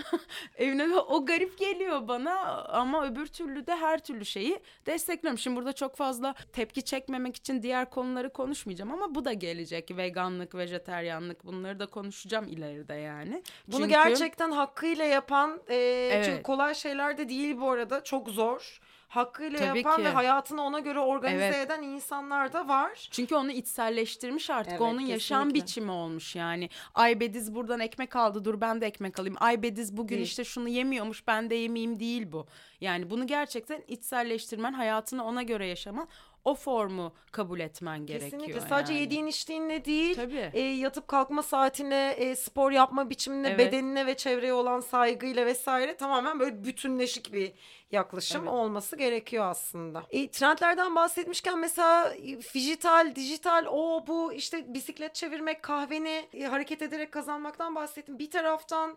evine 0.57 0.97
o 0.97 1.27
garip 1.27 1.59
geliyor 1.59 2.09
bana 2.09 2.63
ama 2.65 3.07
öbür 3.07 3.27
türlü 3.27 3.67
de 3.67 3.77
her 3.77 3.99
türlü 4.05 4.25
şeyi 4.25 4.61
destekliyorum. 4.87 5.39
Şimdi 5.39 5.57
burada 5.57 5.73
çok 5.73 5.97
fazla 5.97 6.35
tepki 6.53 6.83
çekmemek 6.85 7.37
için 7.37 7.63
diğer 7.63 7.91
konuları 7.91 8.33
konuşmayacağım 8.33 8.93
ama 8.93 9.15
bu 9.15 9.25
da 9.25 9.33
gelecek. 9.33 9.97
Veganlık, 9.97 10.55
vejeteryanlık 10.55 11.45
bunları 11.45 11.79
da 11.81 11.87
konuşacağım 11.87 12.49
ileride 12.49 12.95
yani. 12.95 13.43
Bunu 13.69 13.77
Çünkü- 13.77 13.91
gerçekten 13.91 14.51
hakkıyla 14.51 15.05
yapan 15.05 15.61
e, 15.69 15.75
Evet. 16.13 16.25
çünkü 16.25 16.43
kolay 16.43 16.75
şeyler 16.75 17.19
de 17.19 17.29
değil 17.29 17.57
bu 17.61 17.71
arada 17.71 18.05
çok 18.05 18.29
zor. 18.29 18.81
Hakkıyla 19.14 19.59
Tabii 19.59 19.78
yapan 19.78 19.97
ki. 19.97 20.04
ve 20.04 20.09
hayatını 20.09 20.62
ona 20.62 20.78
göre 20.80 20.99
organize 21.00 21.44
Evet. 21.44 21.66
eden 21.66 21.83
insanlar 21.83 22.52
da 22.52 22.68
var. 22.68 23.09
Çünkü 23.11 23.35
onu 23.35 23.50
içselleştirmiş 23.50 24.50
artık. 24.50 24.71
Evet, 24.73 24.80
onun 24.80 25.00
yaşam 25.00 25.38
kesinlikle. 25.42 25.62
biçimi 25.66 25.90
olmuş 25.90 26.37
yani. 26.37 26.68
Ay 26.94 27.21
Bediz 27.21 27.54
buradan 27.54 27.80
ekmek 27.80 28.16
aldı 28.16 28.44
dur 28.44 28.61
ben 28.61 28.80
de 28.80 28.87
ekmek 28.87 29.18
alayım. 29.18 29.37
Ay 29.40 29.62
Bediz 29.62 29.97
bugün 29.97 30.16
Değil. 30.16 30.26
işte 30.26 30.44
şunu 30.44 30.68
yemiyormuş 30.68 31.26
ben 31.26 31.50
de 31.50 31.54
yemeyeyim 31.54 32.00
değil 32.00 32.33
bu. 32.33 32.47
Yani 32.80 33.11
bunu 33.11 33.26
gerçekten 33.26 33.83
içselleştirmen, 33.88 34.73
hayatını 34.73 35.25
ona 35.25 35.42
göre 35.42 35.66
yaşaman, 35.66 36.09
o 36.45 36.55
formu 36.55 37.13
kabul 37.33 37.61
etmen 37.61 38.07
gerekiyor. 38.07 38.31
Kesinlikle. 38.31 38.61
Sadece 38.61 38.93
yani. 38.93 39.03
yediğin 39.03 39.27
içtiğinle 39.27 39.85
değil, 39.85 40.17
Tabii. 40.17 40.51
e, 40.53 40.61
yatıp 40.61 41.09
kalkma 41.09 41.43
saatine, 41.43 42.11
e, 42.19 42.37
spor 42.37 42.71
yapma 42.73 43.11
biçimine, 43.11 43.49
Evet. 43.49 43.59
bedenine 43.59 44.07
ve 44.07 44.17
çevreye 44.17 44.53
olan 44.53 44.81
saygıyla 44.81 45.47
vesaire 45.47 45.97
tamamen 45.97 46.41
böyle 46.41 46.65
bütünleşik 46.65 47.33
bir 47.33 47.53
yaklaşım 47.91 48.43
Evet. 48.43 48.53
olması 48.53 48.97
gerekiyor 48.97 49.45
aslında. 49.45 50.03
E, 50.11 50.31
trendlerden 50.31 50.95
bahsetmişken 50.95 51.59
mesela 51.59 52.15
e, 52.15 52.39
dijital, 52.55 53.15
dijital 53.15 53.67
o 53.71 54.05
bu 54.07 54.33
işte 54.33 54.75
bisiklet 54.75 55.15
çevirmek, 55.15 55.63
kahveni 55.63 56.27
e, 56.33 56.45
hareket 56.45 56.83
ederek 56.83 57.13
kazanmaktan 57.13 57.75
bahsettim. 57.75 58.19
Bir 58.19 58.31
taraftan 58.31 58.97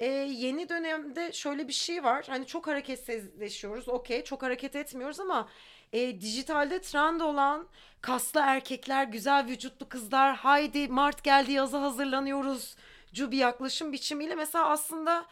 e, 0.00 0.06
yeni 0.14 0.68
dönemde 0.68 1.32
şöyle 1.32 1.68
bir 1.68 1.72
şey 1.72 2.04
var. 2.04 2.24
Hani 2.28 2.46
çok 2.46 2.66
hareketsizleşiyoruz. 2.66 3.88
Okey, 3.88 4.24
çok 4.24 4.42
hareket 4.42 4.76
etmiyoruz 4.76 5.20
ama 5.20 5.48
e, 5.94 6.20
dijitalde 6.20 6.80
trend 6.80 7.20
olan 7.20 7.66
kaslı 8.00 8.40
erkekler, 8.40 9.04
güzel 9.04 9.46
vücutlu 9.46 9.88
kızlar, 9.88 10.36
haydi 10.36 10.88
Mart 10.88 11.24
geldi 11.24 11.52
yaza 11.52 11.82
hazırlanıyoruz 11.82 12.76
cu 13.14 13.30
bir 13.30 13.36
yaklaşım 13.38 13.92
biçimiyle 13.92 14.34
mesela 14.34 14.68
aslında 14.68 15.26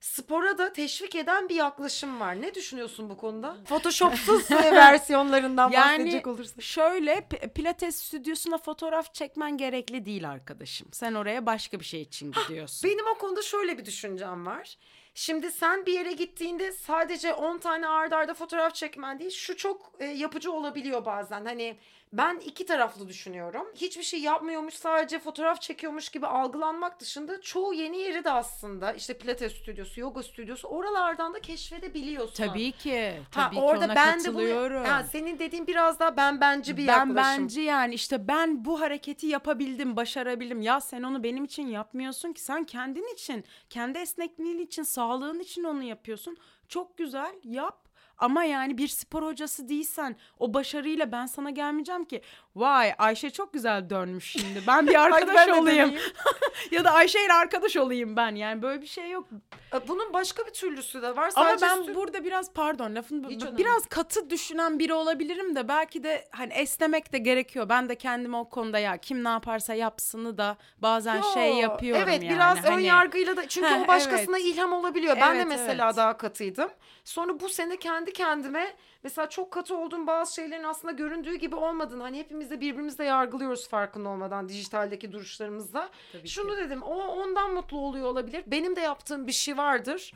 spora 0.00 0.58
da 0.58 0.72
teşvik 0.72 1.14
eden 1.14 1.48
bir 1.48 1.54
yaklaşım 1.54 2.20
var. 2.20 2.40
Ne 2.42 2.54
düşünüyorsun 2.54 3.10
bu 3.10 3.16
konuda? 3.16 3.56
Photoshopsuz 3.64 4.50
versiyonlarından 4.50 5.70
Yani 5.70 5.98
bahsedecek 5.98 6.26
olursak. 6.26 6.62
şöyle 6.62 7.28
pilates 7.54 7.96
stüdyosuna 7.96 8.58
fotoğraf 8.58 9.14
çekmen 9.14 9.56
gerekli 9.56 10.04
değil 10.04 10.30
arkadaşım. 10.30 10.88
Sen 10.92 11.14
oraya 11.14 11.46
başka 11.46 11.80
bir 11.80 11.84
şey 11.84 12.02
için 12.02 12.32
gidiyorsun. 12.32 12.90
Benim 12.90 13.06
o 13.06 13.18
konuda 13.18 13.42
şöyle 13.42 13.78
bir 13.78 13.84
düşüncem 13.84 14.46
var. 14.46 14.76
Şimdi 15.14 15.50
sen 15.50 15.86
bir 15.86 15.92
yere 15.92 16.12
gittiğinde 16.12 16.72
sadece 16.72 17.34
10 17.34 17.58
tane 17.58 17.86
ardarda 17.86 18.16
arda 18.16 18.34
fotoğraf 18.34 18.74
çekmen 18.74 19.18
değil. 19.18 19.30
Şu 19.30 19.56
çok 19.56 19.92
e, 19.98 20.04
yapıcı 20.04 20.52
olabiliyor 20.52 21.04
bazen. 21.04 21.44
Hani 21.44 21.76
ben 22.12 22.36
iki 22.36 22.66
taraflı 22.66 23.08
düşünüyorum. 23.08 23.66
Hiçbir 23.74 24.02
şey 24.02 24.20
yapmıyormuş 24.20 24.74
sadece 24.74 25.18
fotoğraf 25.18 25.60
çekiyormuş 25.60 26.08
gibi 26.08 26.26
algılanmak 26.26 27.00
dışında 27.00 27.40
çoğu 27.40 27.74
yeni 27.74 27.98
yeri 27.98 28.24
de 28.24 28.30
aslında 28.30 28.92
işte 28.92 29.18
pilates 29.18 29.52
stüdyosu, 29.52 30.00
yoga 30.00 30.22
stüdyosu 30.22 30.68
oralardan 30.68 31.34
da 31.34 31.40
keşfedebiliyorsun. 31.40 32.34
Tabii 32.46 32.72
ki. 32.72 33.12
Ha, 33.34 33.50
Tabii 33.50 33.60
orada 33.60 33.84
ki 33.84 33.90
ona 33.90 33.94
ben 33.94 34.24
de 34.24 34.34
bunu 34.34 34.88
ha, 34.88 35.02
senin 35.12 35.38
dediğin 35.38 35.66
biraz 35.66 36.00
daha 36.00 36.16
ben 36.16 36.40
bence 36.40 36.76
bir 36.76 36.86
ben 36.86 36.92
yaklaşım. 36.92 37.16
bence 37.16 37.60
yani 37.60 37.94
işte 37.94 38.28
ben 38.28 38.64
bu 38.64 38.80
hareketi 38.80 39.26
yapabildim, 39.26 39.96
başarabildim. 39.96 40.62
Ya 40.62 40.80
sen 40.80 41.02
onu 41.02 41.22
benim 41.22 41.44
için 41.44 41.66
yapmıyorsun 41.66 42.32
ki. 42.32 42.40
Sen 42.40 42.64
kendin 42.64 43.14
için, 43.14 43.44
kendi 43.70 43.98
esnekliğin 43.98 44.58
için, 44.58 44.82
sağlığın 44.82 45.40
için 45.40 45.64
onu 45.64 45.82
yapıyorsun. 45.82 46.36
Çok 46.68 46.98
güzel, 46.98 47.34
yap. 47.44 47.91
Ama 48.18 48.44
yani 48.44 48.78
bir 48.78 48.88
spor 48.88 49.22
hocası 49.22 49.68
değilsen 49.68 50.16
o 50.38 50.54
başarıyla 50.54 51.12
ben 51.12 51.26
sana 51.26 51.50
gelmeyeceğim 51.50 52.04
ki. 52.04 52.22
Vay 52.56 52.92
Ayşe 52.98 53.30
çok 53.30 53.52
güzel 53.52 53.90
dönmüş 53.90 54.24
şimdi. 54.32 54.62
Ben 54.66 54.86
bir 54.86 54.94
arkadaş 54.94 55.34
ben 55.36 55.48
de 55.48 55.54
olayım. 55.54 55.94
ya 56.70 56.84
da 56.84 56.90
Ayşe 56.90 57.24
ile 57.24 57.32
arkadaş 57.32 57.76
olayım 57.76 58.16
ben. 58.16 58.34
Yani 58.34 58.62
böyle 58.62 58.82
bir 58.82 58.86
şey 58.86 59.10
yok. 59.10 59.28
E, 59.74 59.88
Bunun 59.88 60.12
başka 60.12 60.46
bir 60.46 60.50
türlüsü 60.52 61.02
de 61.02 61.16
var. 61.16 61.30
Ama 61.36 61.48
Sadece 61.48 61.66
ben 61.66 61.78
stü- 61.78 61.94
burada 61.94 62.24
biraz 62.24 62.52
pardon 62.52 62.94
lafını 62.94 63.28
Hiç 63.30 63.42
önemli 63.42 63.58
biraz 63.58 63.86
katı 63.86 64.30
düşünen 64.30 64.78
biri 64.78 64.94
olabilirim 64.94 65.56
de 65.56 65.68
belki 65.68 66.02
de 66.04 66.28
hani 66.30 66.52
esnemek 66.52 67.12
de 67.12 67.18
gerekiyor. 67.18 67.68
Ben 67.68 67.88
de 67.88 67.94
kendimi 67.94 68.36
o 68.36 68.48
konuda 68.48 68.78
ya 68.78 68.96
kim 68.96 69.24
ne 69.24 69.28
yaparsa 69.28 69.74
yapsını 69.74 70.38
da 70.38 70.56
bazen 70.78 71.20
şey 71.34 71.50
Yo, 71.50 71.56
yapıyorum 71.58 72.02
Evet 72.08 72.22
yani. 72.22 72.34
biraz 72.34 72.64
ön 72.64 72.70
Hani- 72.70 72.84
yargıyla 72.84 73.36
da 73.36 73.48
çünkü 73.48 73.68
Heh, 73.68 73.84
o 73.84 73.88
başkasına 73.88 74.38
ilham 74.38 74.72
olabiliyor. 74.72 75.16
ben 75.20 75.32
de 75.34 75.36
Evet, 75.36 75.46
mesela 75.48 75.86
evet. 75.86 75.96
daha 75.96 76.16
katıydım. 76.16 76.70
Sonra 77.04 77.40
bu 77.40 77.48
sene 77.48 77.76
kendi 77.92 78.12
kendime 78.12 78.74
mesela 79.04 79.28
çok 79.28 79.50
katı 79.50 79.76
olduğum 79.76 80.06
bazı 80.06 80.34
şeylerin 80.34 80.64
aslında 80.64 80.92
göründüğü 80.92 81.34
gibi 81.34 81.56
olmadığını 81.56 82.02
hani 82.02 82.18
hepimiz 82.18 82.50
de 82.50 82.60
birbirimizle 82.60 83.04
yargılıyoruz 83.04 83.68
farkında 83.68 84.08
olmadan 84.08 84.48
dijitaldeki 84.48 85.12
duruşlarımızda. 85.12 85.88
Tabii 86.12 86.28
Şunu 86.28 86.50
ki. 86.50 86.56
dedim 86.56 86.82
o 86.82 86.94
ondan 86.94 87.54
mutlu 87.54 87.78
oluyor 87.78 88.06
olabilir. 88.06 88.42
Benim 88.46 88.76
de 88.76 88.80
yaptığım 88.80 89.26
bir 89.26 89.32
şey 89.32 89.56
vardır. 89.56 90.12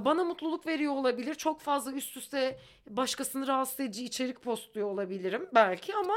Bana 0.00 0.24
mutluluk 0.24 0.66
veriyor 0.66 0.92
olabilir. 0.92 1.34
Çok 1.34 1.60
fazla 1.60 1.92
üst 1.92 2.16
üste 2.16 2.58
başkasını 2.90 3.46
rahatsız 3.46 3.80
edici 3.80 4.04
içerik 4.04 4.42
postluyor 4.42 4.88
olabilirim 4.88 5.48
belki 5.54 5.94
ama 5.94 6.16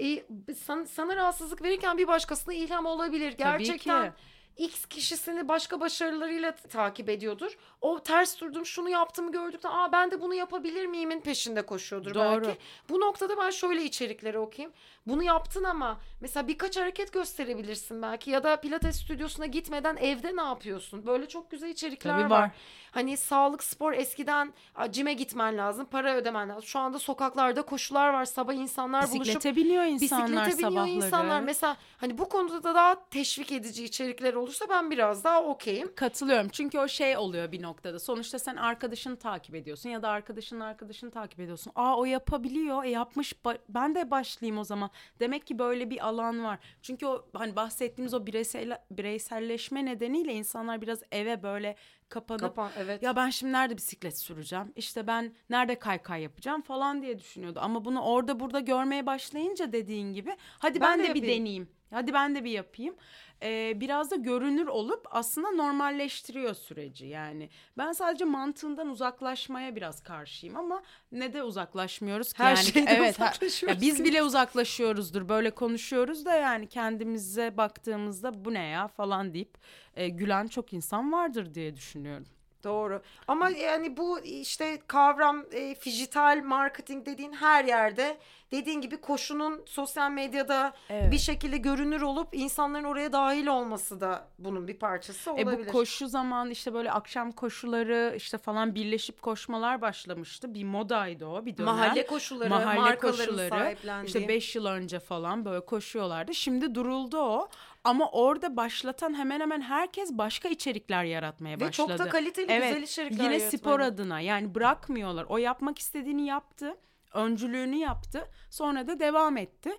e, 0.00 0.22
sana, 0.54 0.86
sana 0.86 1.16
rahatsızlık 1.16 1.62
verirken 1.62 1.98
bir 1.98 2.06
başkasına 2.06 2.54
ilham 2.54 2.86
olabilir. 2.86 3.32
Tabii 3.38 3.38
Gerçekten 3.38 4.06
ki. 4.06 4.12
X 4.56 4.86
kişisini 4.86 5.48
başka 5.48 5.80
başarılarıyla 5.80 6.52
takip 6.54 7.08
ediyordur. 7.08 7.58
O 7.80 8.02
ters 8.02 8.40
durdum 8.40 8.66
şunu 8.66 8.88
yaptığımı 8.88 9.32
gördükten 9.32 9.70
aa 9.70 9.92
ben 9.92 10.10
de 10.10 10.20
bunu 10.20 10.34
yapabilir 10.34 10.86
miyimin 10.86 11.20
peşinde 11.20 11.62
koşuyordur 11.62 12.14
Doğru. 12.14 12.44
belki. 12.46 12.58
Bu 12.88 13.00
noktada 13.00 13.36
ben 13.38 13.50
şöyle 13.50 13.84
içerikleri 13.84 14.38
okuyayım. 14.38 14.72
Bunu 15.06 15.22
yaptın 15.22 15.64
ama 15.64 16.00
mesela 16.20 16.48
birkaç 16.48 16.76
hareket 16.76 17.12
gösterebilirsin 17.12 18.02
belki 18.02 18.30
ya 18.30 18.42
da 18.42 18.56
pilates 18.60 18.96
stüdyosuna 19.00 19.46
gitmeden 19.46 19.96
evde 19.96 20.36
ne 20.36 20.42
yapıyorsun? 20.42 21.06
Böyle 21.06 21.28
çok 21.28 21.50
güzel 21.50 21.68
içerikler 21.68 22.12
Tabii 22.12 22.30
var. 22.30 22.40
var. 22.42 22.50
Hani 22.90 23.16
sağlık 23.16 23.64
spor 23.64 23.92
eskiden 23.92 24.52
cime 24.90 25.12
gitmen 25.12 25.58
lazım, 25.58 25.86
para 25.90 26.14
ödemen 26.16 26.48
lazım. 26.48 26.62
Şu 26.62 26.78
anda 26.78 26.98
sokaklarda 26.98 27.62
koşular 27.62 28.12
var. 28.12 28.24
Sabah 28.24 28.54
insanlar 28.54 29.02
buluşup 29.02 29.20
Bisiklete 29.24 29.56
biniyor 29.56 29.84
insanlar 29.84 30.46
Bisiklete 30.46 30.58
biniyor 30.58 30.70
sabahları. 30.72 30.90
insanlar. 31.06 31.40
Mesela 31.40 31.76
hani 31.96 32.18
bu 32.18 32.28
konuda 32.28 32.62
da 32.62 32.74
daha 32.74 33.08
teşvik 33.08 33.52
edici 33.52 33.84
içerikler 33.84 34.34
olursa 34.40 34.66
ben 34.68 34.90
biraz 34.90 35.24
daha 35.24 35.44
okeyim. 35.44 35.94
Katılıyorum. 35.94 36.48
Çünkü 36.48 36.78
o 36.78 36.88
şey 36.88 37.16
oluyor 37.16 37.52
bir 37.52 37.62
noktada. 37.62 37.98
Sonuçta 37.98 38.38
sen 38.38 38.56
arkadaşını 38.56 39.16
takip 39.16 39.54
ediyorsun 39.54 39.90
ya 39.90 40.02
da 40.02 40.08
arkadaşının 40.08 40.60
arkadaşını 40.60 41.10
takip 41.10 41.40
ediyorsun. 41.40 41.72
Aa 41.76 41.98
o 41.98 42.04
yapabiliyor. 42.04 42.84
E 42.84 42.90
yapmış. 42.90 43.34
ben 43.68 43.94
de 43.94 44.10
başlayayım 44.10 44.58
o 44.58 44.64
zaman. 44.64 44.90
Demek 45.20 45.46
ki 45.46 45.58
böyle 45.58 45.90
bir 45.90 46.06
alan 46.06 46.44
var. 46.44 46.58
Çünkü 46.82 47.06
o 47.06 47.26
hani 47.32 47.56
bahsettiğimiz 47.56 48.14
o 48.14 48.26
bireysel 48.26 48.78
bireyselleşme 48.90 49.84
nedeniyle 49.84 50.32
insanlar 50.32 50.82
biraz 50.82 51.02
eve 51.12 51.42
böyle 51.42 51.76
kapanıp 52.08 52.40
Kapan 52.40 52.70
evet. 52.78 53.02
ya 53.02 53.16
ben 53.16 53.30
şimdi 53.30 53.52
nerede 53.52 53.76
bisiklet 53.76 54.18
süreceğim? 54.18 54.72
İşte 54.76 55.06
ben 55.06 55.34
nerede 55.50 55.78
kaykay 55.78 56.22
yapacağım 56.22 56.62
falan 56.62 57.02
diye 57.02 57.18
düşünüyordu. 57.18 57.58
Ama 57.62 57.84
bunu 57.84 58.02
orada 58.02 58.40
burada 58.40 58.60
görmeye 58.60 59.06
başlayınca 59.06 59.72
dediğin 59.72 60.12
gibi 60.12 60.36
hadi 60.58 60.80
Ben 60.80 60.98
ben, 60.98 61.04
de 61.04 61.10
de, 61.10 61.14
bir 61.14 61.22
deneyeyim. 61.22 61.68
Hadi 61.90 62.12
ben 62.12 62.34
de 62.34 62.44
bir 62.44 62.50
yapayım. 62.50 62.94
Ee, 63.42 63.72
biraz 63.76 64.10
da 64.10 64.16
görünür 64.16 64.66
olup 64.66 65.06
aslında 65.10 65.50
normalleştiriyor 65.50 66.54
süreci 66.54 67.06
yani. 67.06 67.48
Ben 67.78 67.92
sadece 67.92 68.24
mantığından 68.24 68.88
uzaklaşmaya 68.88 69.76
biraz 69.76 70.02
karşıyım 70.02 70.56
ama 70.56 70.82
ne 71.12 71.32
de 71.32 71.42
uzaklaşmıyoruz 71.42 72.32
ki 72.32 72.42
Her 72.42 72.56
yani. 72.56 72.66
şeyden 72.66 72.96
evet, 72.96 73.14
uzaklaşıyoruz 73.14 73.82
ya 73.82 73.88
biz 73.88 74.04
bile 74.04 74.22
uzaklaşıyoruzdur. 74.22 75.28
Böyle 75.28 75.50
konuşuyoruz 75.50 76.24
da 76.24 76.34
yani 76.34 76.66
kendimize 76.66 77.56
baktığımızda 77.56 78.44
bu 78.44 78.54
ne 78.54 78.66
ya 78.66 78.88
falan 78.88 79.34
deyip 79.34 79.58
e, 79.94 80.08
gülen 80.08 80.46
çok 80.46 80.72
insan 80.72 81.12
vardır 81.12 81.54
diye 81.54 81.76
düşünüyorum. 81.76 82.26
Doğru. 82.64 83.02
Ama 83.28 83.50
yani 83.50 83.96
bu 83.96 84.20
işte 84.20 84.78
kavram 84.86 85.44
e, 85.52 85.76
dijital 85.84 86.42
marketing 86.44 87.06
dediğin 87.06 87.32
her 87.32 87.64
yerde 87.64 88.18
dediğin 88.52 88.80
gibi 88.80 88.96
koşunun 89.00 89.62
sosyal 89.66 90.10
medyada 90.10 90.72
Evet. 90.88 91.12
bir 91.12 91.18
şekilde 91.18 91.56
görünür 91.56 92.00
olup 92.02 92.28
insanların 92.32 92.84
oraya 92.84 93.12
dahil 93.12 93.46
olması 93.46 94.00
da 94.00 94.28
bunun 94.38 94.68
bir 94.68 94.78
parçası 94.78 95.30
E 95.30 95.32
olabilir. 95.32 95.66
bu 95.68 95.72
koşu 95.72 96.08
zaman 96.08 96.50
işte 96.50 96.74
böyle 96.74 96.92
akşam 96.92 97.32
koşuları 97.32 98.14
işte 98.16 98.38
falan 98.38 98.74
birleşip 98.74 99.22
koşmalar 99.22 99.80
başlamıştı. 99.80 100.54
Bir 100.54 100.64
modaydı 100.64 101.26
o 101.26 101.46
bir 101.46 101.56
dönem. 101.56 101.74
Mahalle 101.74 102.06
koşuları, 102.06 102.50
Mahalle 102.50 102.98
koşuları 102.98 103.76
işte 104.06 104.28
5 104.28 104.56
yıl 104.56 104.66
önce 104.66 104.98
falan 105.00 105.44
böyle 105.44 105.64
koşuyorlardı. 105.66 106.34
Şimdi 106.34 106.74
duruldu 106.74 107.18
o. 107.18 107.48
Ama 107.84 108.10
orada 108.10 108.56
başlatan 108.56 109.18
hemen 109.18 109.40
hemen 109.40 109.60
herkes 109.60 110.12
başka 110.12 110.48
içerikler 110.48 111.04
yaratmaya 111.04 111.56
Ve 111.56 111.60
başladı. 111.60 111.88
çok 111.88 111.98
da 111.98 112.08
kaliteli 112.08 112.52
evet, 112.52 112.68
güzel 112.68 112.82
içerikler 112.82 113.24
Yine 113.24 113.34
yaratmaya 113.34 113.50
spor 113.58 113.80
adına 113.80 114.20
yani 114.20 114.54
bırakmıyorlar. 114.54 115.26
O 115.28 115.38
yapmak 115.38 115.78
istediğini 115.78 116.26
yaptı. 116.26 116.76
Öncülüğünü 117.14 117.76
yaptı. 117.76 118.28
Sonra 118.50 118.86
da 118.86 119.00
devam 119.00 119.36
etti. 119.36 119.70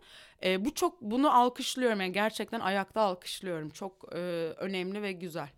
E, 0.44 0.66
bu 0.66 0.74
çok 0.74 1.02
bunu 1.02 1.38
alkışlıyorum 1.38 2.02
yani 2.02 2.12
gerçekten 2.12 2.60
ayakta 2.60 3.02
alkışlıyorum. 3.02 3.70
Çok 3.70 4.10
e, 4.14 4.18
önemli 4.58 5.02
ve 5.02 5.12
güzel. 5.12 5.50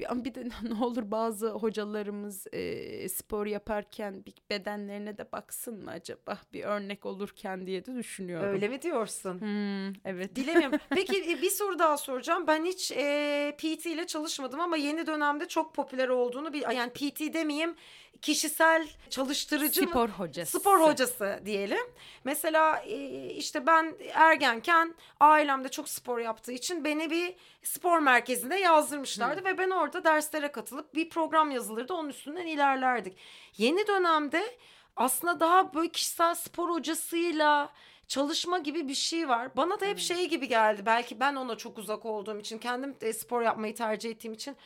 Bir, 0.00 0.24
bir 0.24 0.34
de 0.34 0.44
ne 0.62 0.84
olur 0.84 1.10
bazı 1.10 1.50
hocalarımız 1.50 2.46
e, 2.52 3.08
spor 3.08 3.46
yaparken 3.46 4.26
bir 4.26 4.34
bedenlerine 4.50 5.18
de 5.18 5.32
baksın 5.32 5.84
mı 5.84 5.90
acaba 5.90 6.38
bir 6.52 6.64
örnek 6.64 7.06
olurken 7.06 7.66
diye 7.66 7.84
de 7.84 7.94
düşünüyorum. 7.94 8.48
Öyle 8.48 8.68
mi 8.68 8.82
diyorsun? 8.82 9.40
Hmm, 9.40 9.92
evet. 10.04 10.36
Bilemiyorum. 10.36 10.78
Peki 10.90 11.32
e, 11.32 11.42
bir 11.42 11.50
soru 11.50 11.78
daha 11.78 11.96
soracağım. 11.96 12.46
Ben 12.46 12.64
hiç 12.64 12.92
e, 12.92 13.56
PT 13.58 13.86
ile 13.86 14.06
çalışmadım 14.06 14.60
ama 14.60 14.76
yeni 14.76 15.06
dönemde 15.06 15.48
çok 15.48 15.74
popüler 15.74 16.08
olduğunu 16.08 16.52
bir 16.52 16.74
yani 16.74 16.92
PT 16.92 17.34
demeyeyim 17.34 17.74
kişisel 18.22 18.88
çalıştırıcı 19.10 19.82
mı? 19.82 19.88
Spor 19.88 20.08
hocası. 20.08 20.60
Spor 20.60 20.80
hocası 20.80 21.40
diyelim. 21.44 21.86
Mesela 22.24 22.78
e, 22.78 23.26
işte 23.30 23.66
ben 23.66 23.94
ergenken 24.12 24.94
ailemde 25.20 25.68
çok 25.68 25.88
spor 25.88 26.18
yaptığı 26.18 26.52
için 26.52 26.84
beni 26.84 27.10
bir 27.10 27.34
spor 27.62 27.98
merkezine 27.98 28.60
yazdırmışlardı 28.60 29.44
ve 29.44 29.58
ben 29.58 29.70
orada 29.70 29.90
orada 30.00 30.04
derslere 30.04 30.52
katılıp 30.52 30.94
bir 30.94 31.10
program 31.10 31.50
yazılırdı 31.50 31.94
onun 31.94 32.08
üstünden 32.08 32.46
ilerlerdik. 32.46 33.16
Yeni 33.56 33.86
dönemde 33.86 34.58
aslında 34.96 35.40
daha 35.40 35.74
böyle 35.74 35.88
kişisel 35.88 36.34
spor 36.34 36.70
hocasıyla 36.70 37.72
çalışma 38.08 38.58
gibi 38.58 38.88
bir 38.88 38.94
şey 38.94 39.28
var. 39.28 39.56
Bana 39.56 39.80
da 39.80 39.86
hep 39.86 39.98
şey 39.98 40.28
gibi 40.28 40.48
geldi. 40.48 40.82
Belki 40.86 41.20
ben 41.20 41.34
ona 41.34 41.56
çok 41.56 41.78
uzak 41.78 42.04
olduğum 42.04 42.38
için, 42.38 42.58
kendim 42.58 43.00
de 43.00 43.12
spor 43.12 43.42
yapmayı 43.42 43.74
tercih 43.74 44.10
ettiğim 44.10 44.32
için. 44.34 44.56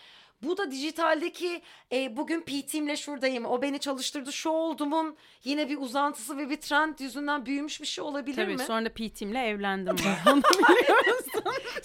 Bu 0.42 0.56
da 0.56 0.70
dijitaldeki 0.70 1.62
e, 1.92 2.16
bugün 2.16 2.40
PT'imle 2.40 2.96
şuradayım. 2.96 3.44
O 3.44 3.62
beni 3.62 3.78
çalıştırdı. 3.78 4.32
Şu 4.32 4.50
oldumun 4.50 5.16
yine 5.44 5.68
bir 5.68 5.78
uzantısı 5.78 6.38
ve 6.38 6.50
bir 6.50 6.56
trend 6.56 6.98
yüzünden 6.98 7.46
büyümüş 7.46 7.80
bir 7.80 7.86
şey 7.86 8.04
olabilir 8.04 8.36
Tabii 8.36 8.56
mi? 8.56 8.62
sonra 8.62 8.84
da 8.84 8.88
PT'imle 8.88 9.46
evlendim 9.46 9.96
ben. 10.04 10.32
Onu 10.32 10.42
biliyorsun. 10.42 11.42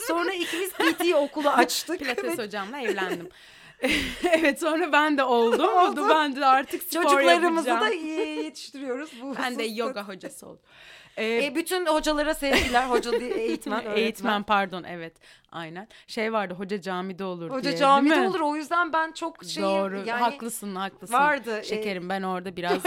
Sonra 0.08 0.34
ikimiz 0.34 0.72
PT 0.74 1.15
okulu 1.15 1.50
açtık. 1.50 2.00
Pilates 2.00 2.38
hocamla 2.38 2.82
evlendim. 2.82 3.29
evet 4.32 4.60
sonra 4.60 4.91
ben 4.91 5.18
de 5.18 5.24
oldum. 5.24 5.70
Oldu. 5.77 6.10
Ben 6.10 6.36
de 6.36 6.46
artık 6.46 6.84
spor 6.84 7.03
Çocuklarımızı 7.03 7.70
yapacağım. 7.70 7.82
da 7.82 8.12
yetiştiriyoruz. 8.44 9.22
Bu 9.22 9.36
Ben 9.38 9.60
de 9.60 9.63
yoga 9.63 10.08
hocası 10.08 10.48
oldum. 10.48 10.62
Ee, 11.20 11.46
E, 11.46 11.56
bütün 11.56 11.86
hocalara 11.86 12.34
sevgiler. 12.34 12.84
Hoca 12.90 13.12
değil, 13.12 13.32
eğitmen, 13.36 13.80
öğretmen. 13.84 13.98
Eğitmen 14.04 14.44
pardon 14.44 14.84
evet 14.84 15.14
aynen. 15.52 15.88
Şey 16.08 16.34
vardı 16.34 16.54
hoca 16.54 16.82
camide 16.82 17.24
olur 17.24 17.50
Hoca 17.50 17.64
diye 17.64 17.72
değil 17.72 17.80
camide 17.80 18.20
mi? 18.20 18.28
olur. 18.28 18.40
O 18.40 18.56
yüzden 18.56 18.94
ben 18.94 19.12
çok 19.12 19.44
şeyim. 19.46 19.70
Doğru 19.70 19.98
yani 19.98 20.22
haklısın 20.22 20.76
haklısın. 20.76 21.14
vardı, 21.16 21.60
e, 21.60 21.64
Şekerim 21.64 22.10
ben 22.10 22.24
orada 22.24 22.56
biraz 22.56 22.84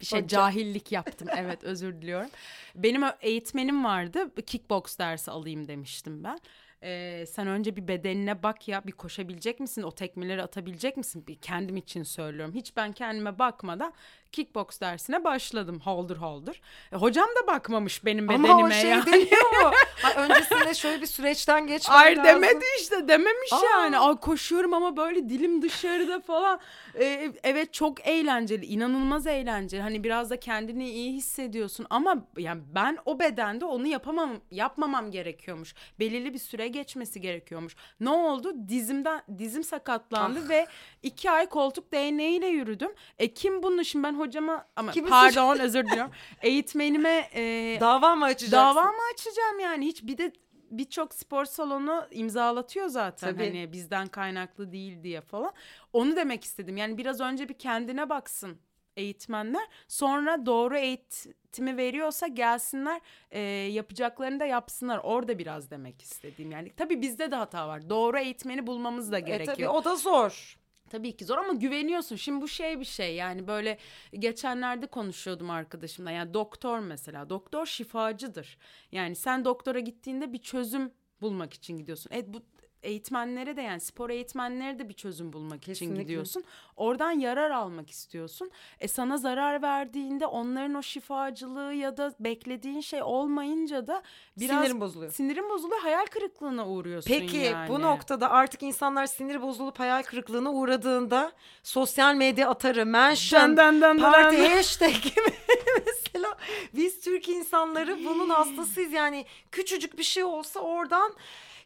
bir 0.00 0.06
şey 0.06 0.18
Hoca. 0.22 0.28
cahillik 0.28 0.92
yaptım. 0.92 1.28
Evet 1.36 1.64
özür 1.64 2.02
diliyorum. 2.02 2.30
Benim 2.74 3.02
eğitmenim 3.20 3.84
vardı 3.84 4.44
kickbox 4.46 4.98
dersi 4.98 5.30
alayım 5.30 5.68
demiştim 5.68 6.24
ben. 6.24 6.38
Ee, 6.82 7.24
sen 7.26 7.46
önce 7.46 7.76
bir 7.76 7.88
bedenine 7.88 8.42
bak 8.42 8.68
ya 8.68 8.82
bir 8.86 8.92
koşabilecek 8.92 9.60
misin 9.60 9.82
o 9.82 9.90
tekmeleri 9.92 10.42
atabilecek 10.42 10.96
misin 10.96 11.26
bir 11.26 11.34
kendim 11.36 11.76
için 11.76 12.02
söylüyorum 12.02 12.54
hiç 12.54 12.76
ben 12.76 12.92
kendime 12.92 13.38
bakmadan 13.38 13.92
kickbox 14.32 14.80
dersine 14.80 15.24
başladım 15.24 15.80
holder 15.84 16.16
holder 16.16 16.60
e, 16.92 16.96
hocam 16.96 17.28
da 17.42 17.46
bakmamış 17.46 18.04
benim 18.04 18.28
bedenime 18.28 18.48
Ama 18.52 18.66
o 18.66 18.70
şey 18.70 18.90
yani. 18.90 19.06
deniyor 19.06 19.62
mu? 19.64 19.70
Ay, 20.04 20.12
öncesinde 20.24 20.74
şöyle 20.74 21.00
bir 21.02 21.06
süreçten 21.06 21.66
geçmem 21.66 21.96
Hayır 21.96 22.16
lazım. 22.16 22.42
demedi 22.42 22.64
işte 22.80 23.08
dememiş 23.08 23.52
Aa. 23.52 23.60
yani. 23.70 23.98
Ay 23.98 24.16
koşuyorum 24.16 24.74
ama 24.74 24.96
böyle 24.96 25.28
dilim 25.28 25.62
dışarıda 25.62 26.20
falan. 26.20 26.60
Ee, 27.00 27.32
evet 27.42 27.72
çok 27.72 28.06
eğlenceli, 28.06 28.66
inanılmaz 28.66 29.26
eğlenceli. 29.26 29.82
Hani 29.82 30.04
biraz 30.04 30.30
da 30.30 30.40
kendini 30.40 30.90
iyi 30.90 31.12
hissediyorsun 31.12 31.86
ama 31.90 32.26
yani 32.38 32.62
ben 32.74 32.98
o 33.04 33.18
bedende 33.18 33.64
onu 33.64 33.86
yapamam, 33.86 34.30
yapmamam 34.50 35.10
gerekiyormuş. 35.10 35.74
Belirli 35.98 36.34
bir 36.34 36.38
süre 36.38 36.68
geçmesi 36.68 37.20
gerekiyormuş. 37.20 37.76
Ne 38.00 38.10
oldu? 38.10 38.52
Dizimden 38.68 39.22
dizim 39.38 39.64
sakatlandı 39.64 40.40
Ah. 40.44 40.48
ve 40.48 40.66
iki 41.02 41.30
ay 41.30 41.46
koltuk 41.48 41.92
değneğiyle 41.92 42.46
yürüdüm. 42.46 42.90
E 43.18 43.34
kim 43.34 43.62
bunu 43.62 43.84
şimdi 43.84 44.02
ben 44.04 44.14
hocama 44.20 44.66
ama 44.76 44.92
Kimi 44.92 45.08
pardon 45.08 45.58
özür 45.58 45.86
diliyorum. 45.86 46.12
Eğitmenime 46.42 47.28
e, 47.34 47.76
Dava 47.80 48.16
mı 48.16 48.24
açacaksın? 48.24 48.52
Dava 48.56 48.84
mı 48.92 48.98
açacağım 49.14 49.60
yani? 49.60 49.86
Hiç 49.86 50.02
bir 50.02 50.18
de 50.18 50.32
birçok 50.70 51.14
spor 51.14 51.44
salonu 51.44 52.06
imzalatıyor 52.10 52.86
zaten 52.86 53.32
Tabii. 53.34 53.44
hani 53.46 53.72
bizden 53.72 54.06
kaynaklı 54.06 54.72
değil 54.72 55.02
diye 55.02 55.20
falan. 55.20 55.52
Onu 55.92 56.16
demek 56.16 56.44
istedim. 56.44 56.76
Yani 56.76 56.98
biraz 56.98 57.20
önce 57.20 57.48
bir 57.48 57.54
kendine 57.54 58.08
baksın 58.08 58.58
eğitmenler. 58.96 59.62
Sonra 59.88 60.46
doğru 60.46 60.76
eğitimi 60.76 61.76
veriyorsa 61.76 62.26
gelsinler 62.26 63.00
e, 63.30 63.40
yapacaklarını 63.50 64.40
da 64.40 64.44
yapsınlar. 64.44 65.00
Orada 65.02 65.38
biraz 65.38 65.70
demek 65.70 66.02
istediğim 66.02 66.50
yani. 66.50 66.72
Tabii 66.76 67.02
bizde 67.02 67.30
de 67.30 67.36
hata 67.36 67.68
var. 67.68 67.90
Doğru 67.90 68.18
eğitmeni 68.18 68.66
bulmamız 68.66 69.12
da 69.12 69.18
E 69.18 69.20
gerekiyor. 69.20 69.56
tabii 69.56 69.68
o 69.68 69.84
da 69.84 69.96
zor. 69.96 70.56
Tabii 70.90 71.16
ki 71.16 71.24
zor 71.24 71.38
ama 71.38 71.52
güveniyorsun. 71.52 72.16
Şimdi 72.16 72.40
bu 72.42 72.48
şey 72.48 72.80
bir 72.80 72.84
şey 72.84 73.14
yani 73.14 73.46
böyle 73.46 73.78
geçenlerde 74.12 74.86
konuşuyordum 74.86 75.50
arkadaşımla. 75.50 76.10
Yani 76.10 76.34
doktor 76.34 76.78
mesela. 76.78 77.30
Doktor 77.30 77.66
şifacıdır. 77.66 78.58
Yani 78.92 79.16
sen 79.16 79.44
doktora 79.44 79.80
gittiğinde 79.80 80.32
bir 80.32 80.38
çözüm 80.38 80.92
bulmak 81.20 81.54
için 81.54 81.78
gidiyorsun. 81.78 82.10
E 82.14 82.34
bu 82.34 82.42
eğitmenlere 82.82 83.56
de 83.56 83.62
yani 83.62 83.80
spor 83.80 84.10
eğitmenlere 84.10 84.78
de 84.78 84.88
bir 84.88 84.94
çözüm 84.94 85.32
bulmak 85.32 85.62
için 85.62 85.72
Kesinlikle. 85.72 86.02
gidiyorsun. 86.02 86.44
Oradan 86.76 87.10
yarar 87.10 87.50
almak 87.50 87.90
istiyorsun. 87.90 88.50
E 88.80 88.88
sana 88.88 89.16
zarar 89.16 89.62
verdiğinde 89.62 90.26
onların 90.26 90.74
o 90.74 90.82
şifacılığı 90.82 91.74
ya 91.74 91.96
da 91.96 92.14
beklediğin 92.20 92.80
şey 92.80 93.02
olmayınca 93.02 93.86
da 93.86 94.02
biraz 94.40 94.58
Sinirim 94.60 94.80
bozuluyor. 94.80 95.12
Sinirin 95.12 95.50
bozuluyor. 95.50 95.80
Hayal 95.80 96.06
kırıklığına 96.06 96.68
uğruyorsun 96.68 97.08
Peki 97.10 97.36
yani. 97.36 97.68
bu 97.68 97.82
noktada 97.82 98.30
artık 98.30 98.62
insanlar 98.62 99.06
sinir 99.06 99.42
bozulup 99.42 99.78
hayal 99.78 100.02
kırıklığına 100.02 100.52
uğradığında 100.52 101.32
sosyal 101.62 102.14
medya 102.14 102.48
atarı, 102.48 102.86
mention, 102.86 103.56
dan 103.56 103.80
dan. 103.80 103.98
parti 103.98 104.48
hashtag 104.48 104.94
gibi 105.02 105.34
mesela 105.86 106.36
biz 106.74 107.00
Türk 107.00 107.28
insanları 107.28 107.98
bunun 108.04 108.28
hastasıyız 108.28 108.92
yani 108.92 109.26
küçücük 109.52 109.98
bir 109.98 110.02
şey 110.02 110.24
olsa 110.24 110.60
oradan 110.60 111.12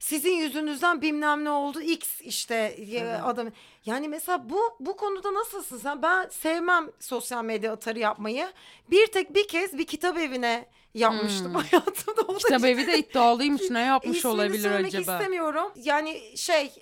sizin 0.04 0.32
yüzünüzden 0.32 1.02
bilmem 1.02 1.44
ne 1.44 1.50
oldu 1.50 1.80
X 1.80 2.20
işte 2.20 2.76
ya, 2.78 3.24
adam 3.24 3.48
yani 3.84 4.08
mesela 4.08 4.50
bu 4.50 4.60
bu 4.80 4.96
konuda 4.96 5.34
nasılsın 5.34 5.78
sen 5.78 6.02
ben 6.02 6.28
sevmem 6.28 6.90
sosyal 7.00 7.44
medya 7.44 7.72
atarı 7.72 7.98
yapmayı 7.98 8.48
bir 8.90 9.06
tek 9.06 9.34
bir 9.34 9.48
kez 9.48 9.78
bir 9.78 9.86
kitap 9.86 10.18
evine 10.18 10.68
yapmıştım 10.94 11.54
hayatımda 11.54 12.22
o 12.28 12.34
da 12.34 12.38
Kitap 12.38 12.64
evi 12.64 12.86
de 12.86 12.98
iddialıymış. 12.98 13.70
Ne 13.70 13.80
yapmış 13.80 14.18
İsmini 14.18 14.34
olabilir 14.34 14.70
acaba? 14.70 15.18
istemiyorum. 15.18 15.72
Yani 15.76 16.36
şey 16.36 16.72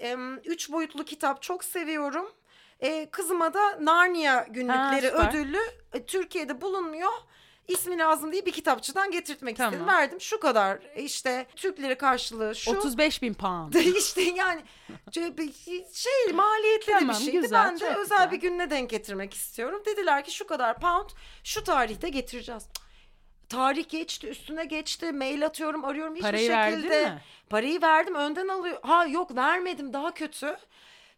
üç 0.44 0.72
boyutlu 0.72 1.04
kitap 1.04 1.42
çok 1.42 1.64
seviyorum. 1.64 2.32
E, 2.80 3.10
kızıma 3.10 3.54
da 3.54 3.84
Narnia 3.84 4.42
günlükleri 4.42 5.06
süper. 5.06 5.28
ödüllü 5.28 5.60
e, 5.92 6.06
Türkiye'de 6.06 6.60
bulunmuyor. 6.60 7.12
İsmi 7.68 7.98
lazım 7.98 8.32
diye 8.32 8.46
bir 8.46 8.52
kitapçıdan 8.52 9.10
getirtmek 9.10 9.56
Tamam. 9.56 9.72
istedim. 9.72 9.94
Verdim 9.94 10.20
şu 10.20 10.40
kadar 10.40 10.78
işte 10.96 11.46
Türk 11.56 11.80
lira 11.80 11.98
karşılığı 11.98 12.54
şu. 12.54 12.70
35 12.76 13.22
bin 13.22 13.34
pound. 13.34 13.74
işte 13.98 14.22
yani 14.22 14.62
bir 15.16 15.52
şey 15.92 16.32
maliyetli 16.34 16.86
de 16.92 16.98
Tamam, 16.98 17.16
bir 17.16 17.24
şeydi. 17.24 17.40
güzel, 17.40 17.66
ben 17.66 17.74
de 17.74 17.78
çok 17.78 17.88
özel 17.88 18.00
güzel. 18.02 18.30
bir 18.30 18.36
gününe 18.36 18.70
denk 18.70 18.90
getirmek 18.90 19.34
istiyorum. 19.34 19.82
Dediler 19.86 20.24
ki 20.24 20.34
şu 20.34 20.46
kadar 20.46 20.80
pound 20.80 21.10
şu 21.44 21.64
tarihte 21.64 22.08
getireceğiz. 22.08 22.68
Tarih 23.48 23.88
geçti 23.88 24.28
üstüne 24.28 24.64
geçti 24.64 25.12
mail 25.12 25.46
atıyorum 25.46 25.84
arıyorum 25.84 26.14
hiçbir 26.14 26.26
Parayı 26.26 26.50
verdin 26.50 26.76
şekilde. 26.76 27.04
mi? 27.04 27.22
Parayı 27.50 27.82
verdim 27.82 28.14
önden 28.14 28.48
alıyor. 28.48 28.78
Ha 28.82 29.06
yok 29.06 29.36
vermedim 29.36 29.92
daha 29.92 30.14
kötü. 30.14 30.56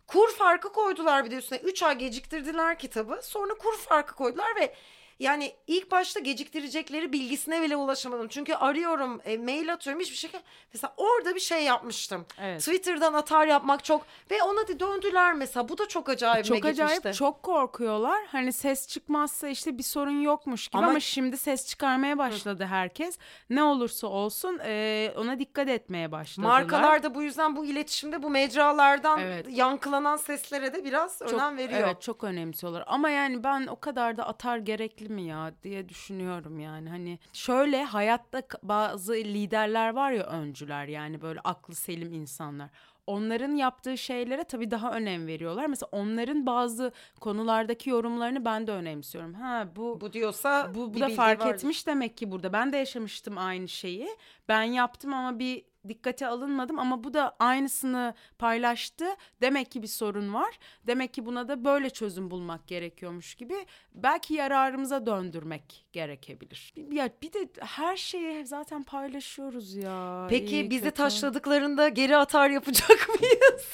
Kur 0.06 0.32
farkı 0.32 0.72
koydular 0.72 1.24
bir 1.24 1.30
de 1.30 1.36
üstüne. 1.36 1.58
3 1.58 1.82
ay 1.82 1.98
geciktirdiler 1.98 2.78
kitabı. 2.78 3.20
Sonra 3.22 3.54
kur 3.54 3.76
farkı 3.78 4.14
koydular 4.14 4.56
ve 4.56 4.74
yani 5.18 5.52
ilk 5.66 5.90
başta 5.90 6.20
geciktirecekleri 6.20 7.12
bilgisine 7.12 7.62
bile 7.62 7.76
ulaşamadım. 7.76 8.28
Çünkü 8.28 8.54
arıyorum, 8.54 9.20
e, 9.24 9.38
mail 9.38 9.72
atıyorum 9.72 10.00
hiçbir 10.02 10.16
şekilde. 10.16 10.42
Mesela 10.74 10.94
orada 10.96 11.34
bir 11.34 11.40
şey 11.40 11.64
yapmıştım. 11.64 12.26
Evet. 12.40 12.60
Twitter'dan 12.60 13.14
atar 13.14 13.46
yapmak 13.46 13.84
çok 13.84 14.06
ve 14.30 14.42
ona 14.42 14.68
da 14.68 14.80
döndüler 14.80 15.34
mesela. 15.34 15.68
Bu 15.68 15.78
da 15.78 15.88
çok 15.88 16.08
acayip 16.08 16.44
Çok 16.46 16.64
acayip 16.64 16.94
gitmişti. 16.96 17.18
çok 17.18 17.42
korkuyorlar. 17.42 18.26
Hani 18.32 18.52
ses 18.52 18.88
çıkmazsa 18.88 19.48
işte 19.48 19.78
bir 19.78 19.82
sorun 19.82 20.20
yokmuş 20.20 20.68
gibi 20.68 20.78
Ama- 20.78 20.88
ama, 20.90 21.00
şimdi 21.00 21.36
ses 21.36 21.66
çıkarmaya 21.66 22.18
başladı 22.18 22.64
herkes. 22.64 23.18
Ne 23.50 23.62
olursa 23.62 24.06
olsun 24.06 24.60
e, 24.64 25.12
ona 25.16 25.38
dikkat 25.38 25.68
etmeye 25.68 26.12
başladılar. 26.12 26.50
Markalar 26.50 27.02
da 27.02 27.14
bu 27.14 27.22
yüzden 27.22 27.56
bu 27.56 27.64
iletişimde 27.66 28.22
bu 28.22 28.30
mecralardan 28.30 29.20
Evet. 29.20 29.46
yankılanan 29.50 30.16
seslere 30.16 30.74
de 30.74 30.84
biraz 30.84 31.18
çok, 31.18 31.32
önem 31.32 31.56
veriyor. 31.58 31.80
Evet 31.84 32.02
çok 32.02 32.24
önemsiyorlar. 32.24 32.84
Ama 32.86 33.10
yani 33.10 33.44
ben 33.44 33.66
o 33.66 33.80
kadar 33.80 34.16
da 34.16 34.26
atar 34.26 34.56
gerekli 34.58 35.03
mi 35.06 35.22
ya 35.22 35.52
diye 35.62 35.88
düşünüyorum 35.88 36.60
yani. 36.60 36.88
Hani 36.88 37.18
şöyle 37.32 37.84
hayatta 37.84 38.42
bazı 38.62 39.12
liderler 39.12 39.94
var 39.94 40.12
ya 40.12 40.24
öncüler 40.26 40.86
yani 40.86 41.20
böyle 41.22 41.40
aklı 41.40 41.74
selim 41.74 42.12
insanlar. 42.12 42.70
Onların 43.06 43.52
yaptığı 43.54 43.98
şeylere 43.98 44.44
tabii 44.44 44.70
daha 44.70 44.92
önem 44.92 45.26
veriyorlar. 45.26 45.66
Mesela 45.66 45.88
onların 45.92 46.46
bazı 46.46 46.92
konulardaki 47.20 47.90
yorumlarını 47.90 48.44
ben 48.44 48.66
de 48.66 48.72
önemsiyorum. 48.72 49.34
Ha 49.34 49.68
bu 49.76 50.00
Bu 50.00 50.12
diyorsa 50.12 50.70
bu, 50.74 50.94
bu 50.94 51.00
da 51.00 51.08
fark 51.08 51.40
vardır. 51.40 51.54
etmiş 51.54 51.86
demek 51.86 52.16
ki 52.16 52.30
burada. 52.30 52.52
Ben 52.52 52.72
de 52.72 52.76
yaşamıştım 52.76 53.38
aynı 53.38 53.68
şeyi. 53.68 54.08
Ben 54.48 54.62
yaptım 54.62 55.14
ama 55.14 55.38
bir 55.38 55.64
dikkate 55.88 56.26
alınmadım 56.26 56.78
ama 56.78 57.04
bu 57.04 57.14
da 57.14 57.36
aynısını 57.38 58.14
paylaştı. 58.38 59.04
Demek 59.40 59.70
ki 59.70 59.82
bir 59.82 59.86
sorun 59.86 60.34
var. 60.34 60.58
Demek 60.86 61.14
ki 61.14 61.26
buna 61.26 61.48
da 61.48 61.64
böyle 61.64 61.90
çözüm 61.90 62.30
bulmak 62.30 62.68
gerekiyormuş 62.68 63.34
gibi. 63.34 63.66
Belki 63.94 64.34
yararımıza 64.34 65.06
döndürmek 65.06 65.86
gerekebilir. 65.92 66.74
Ya 66.92 67.08
bir 67.22 67.32
de 67.32 67.48
her 67.60 67.96
şeyi 67.96 68.46
zaten 68.46 68.82
paylaşıyoruz 68.82 69.74
ya. 69.74 70.26
Peki 70.30 70.52
İyi, 70.56 70.70
bizi 70.70 70.84
kötü. 70.84 70.94
taşladıklarında 70.96 71.88
geri 71.88 72.16
atar 72.16 72.50
yapacak 72.50 73.08
mıyız? 73.20 73.72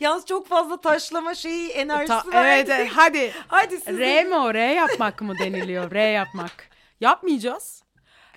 Yalnız 0.00 0.26
çok 0.26 0.46
fazla 0.46 0.80
taşlama 0.80 1.34
şeyi 1.34 1.68
enerjisi 1.68 2.30
Ta- 2.30 2.32
verdi. 2.32 2.70
evet, 2.76 2.90
hadi. 2.94 3.32
Hadi 3.48 3.80
siz 3.80 3.98
R 3.98 4.24
mi 4.24 4.34
o? 4.36 4.54
R 4.54 4.72
yapmak 4.74 5.22
mı 5.22 5.34
deniliyor? 5.38 5.90
R 5.92 6.10
yapmak. 6.10 6.68
Yapmayacağız. 7.00 7.82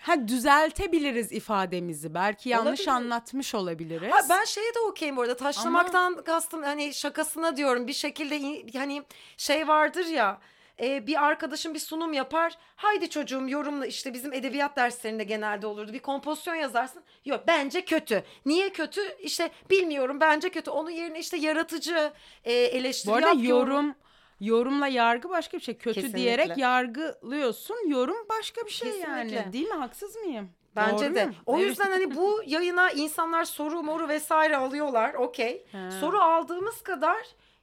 Ha 0.02 0.28
düzeltebiliriz 0.28 1.32
ifademizi. 1.32 2.14
Belki 2.14 2.50
yanlış 2.50 2.68
Olabilir. 2.80 2.88
anlatmış 2.88 3.56
olabiliriz. 3.56 4.12
Ha, 4.12 4.20
ben 4.30 4.44
şeye 4.46 4.76
de 4.76 4.80
okeyim 4.80 5.18
bu 5.18 5.22
arada. 5.22 5.38
Taşlamaktan 5.38 6.24
kastım 6.24 6.64
hani 6.64 6.94
şakasına 6.94 7.58
diyorum. 7.58 7.88
Bir 7.88 7.94
şekilde 7.94 8.38
in- 8.38 8.70
hani 8.78 9.04
şey 9.38 9.68
vardır 9.68 10.06
ya. 10.06 10.38
e, 10.82 11.08
bir 11.08 11.24
arkadaşım 11.26 11.74
bir 11.74 11.80
sunum 11.80 12.14
yapar. 12.14 12.58
Haydi 12.76 13.10
çocuğum 13.10 13.50
yorumla 13.50 13.86
işte 13.86 14.14
bizim 14.14 14.34
edebiyat 14.34 14.76
derslerinde 14.78 15.24
genelde 15.24 15.68
olurdu. 15.68 15.94
Bir 15.94 16.00
kompozisyon 16.00 16.56
yazarsın. 16.56 17.04
Yok 17.26 17.44
bence 17.48 17.86
kötü. 17.86 18.24
Niye 18.46 18.70
kötü? 18.70 19.02
İşte 19.22 19.52
bilmiyorum 19.70 20.18
bence 20.20 20.50
kötü. 20.50 20.72
Onun 20.72 20.90
yerine 20.90 21.20
işte 21.20 21.38
yaratıcı 21.38 22.12
e, 22.44 22.54
eleştiri 22.54 23.12
Bu 23.12 23.16
arada 23.16 23.28
yap, 23.30 23.38
yorum 23.42 23.96
yorumla 24.40 24.88
yargı 24.88 25.30
başka 25.30 25.58
bir 25.58 25.64
şey. 25.64 25.78
Kötü 25.78 25.94
Kesinlikle. 25.94 26.18
diyerek 26.20 26.58
yargılıyorsun. 26.58 27.88
Yorum 27.90 28.18
başka 28.30 28.62
bir 28.66 28.72
şey 28.72 28.92
Kesinlikle. 28.92 29.36
yani. 29.36 29.54
Değil 29.54 29.68
mi? 29.68 29.74
Haksız 29.76 30.16
mıyım? 30.16 30.50
Bence 30.76 31.06
Doğru 31.06 31.16
de. 31.16 31.26
muyum? 31.26 31.36
O 31.46 31.58
Evet. 31.58 31.70
yüzden 31.70 31.92
hani 31.92 32.16
bu 32.16 32.42
yayına 32.48 32.92
insanlar 32.92 33.44
soru 33.44 33.84
moru 33.84 34.08
vesaire 34.08 34.58
alıyorlar. 34.58 35.14
Okey. 35.14 35.66
Soru 36.00 36.20
aldığımız 36.20 36.82
kadar 36.82 37.18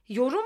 yorum 0.09 0.45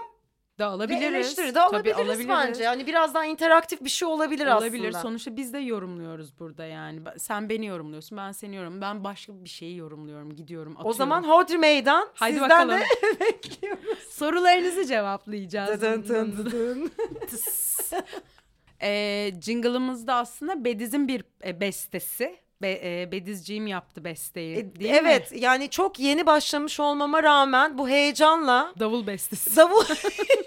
da 0.61 0.65
ve 0.65 0.75
alabiliriz. 0.75 1.03
eleştiri 1.03 1.47
de 1.47 1.53
Tabii 1.53 1.63
alabiliriz, 1.75 1.97
alabiliriz. 1.99 2.29
bence. 2.29 2.63
Yani 2.63 2.87
biraz 2.87 3.13
daha 3.13 3.25
interaktif 3.25 3.81
bir 3.83 3.89
şey 3.89 4.07
olabilir, 4.07 4.47
Olabilir. 4.47 4.87
aslında. 4.89 5.01
Sonuçta 5.01 5.37
biz 5.37 5.53
de 5.53 5.57
yorumluyoruz 5.59 6.39
burada 6.39 6.65
yani. 6.65 6.99
Sen 7.17 7.49
beni 7.49 7.65
yorumluyorsun, 7.65 8.17
ben 8.17 8.31
seni 8.31 8.55
yorumluyorum. 8.55 8.81
Ben 8.97 9.03
başka 9.03 9.33
bir 9.43 9.49
şeyi 9.49 9.77
yorumluyorum, 9.77 10.35
gidiyorum, 10.35 10.71
atıyorum. 10.71 10.89
O 10.89 10.93
zaman 10.93 11.23
hodri 11.23 11.57
meydan 11.57 12.07
Haydi 12.13 12.33
sizden 12.39 12.49
bakalım. 12.49 12.79
de 12.79 12.85
bekliyoruz. 13.19 13.99
sorularınızı 14.09 14.85
cevaplayacağız. 14.85 15.81
Dın 15.81 16.03
dın 16.07 16.51
dın. 16.51 16.91
Ee, 18.83 19.31
jingle'ımızda 19.41 20.13
aslında 20.15 20.65
Bediz'in 20.65 21.07
bir 21.07 21.23
e, 21.45 21.61
bestesi. 21.61 22.35
Be, 22.61 22.79
e, 22.83 23.11
Bedizciğim 23.11 23.67
yaptı 23.67 24.03
besteyi. 24.03 24.57
E, 24.57 24.75
değil 24.75 24.91
mi? 24.91 24.97
evet 25.01 25.31
yani 25.35 25.69
çok 25.69 25.99
yeni 25.99 26.25
başlamış 26.25 26.79
olmama 26.79 27.23
rağmen 27.23 27.77
bu 27.77 27.89
heyecanla 27.89 28.73
Davul 28.79 29.07
bestesi. 29.07 29.55
davul 29.57 29.83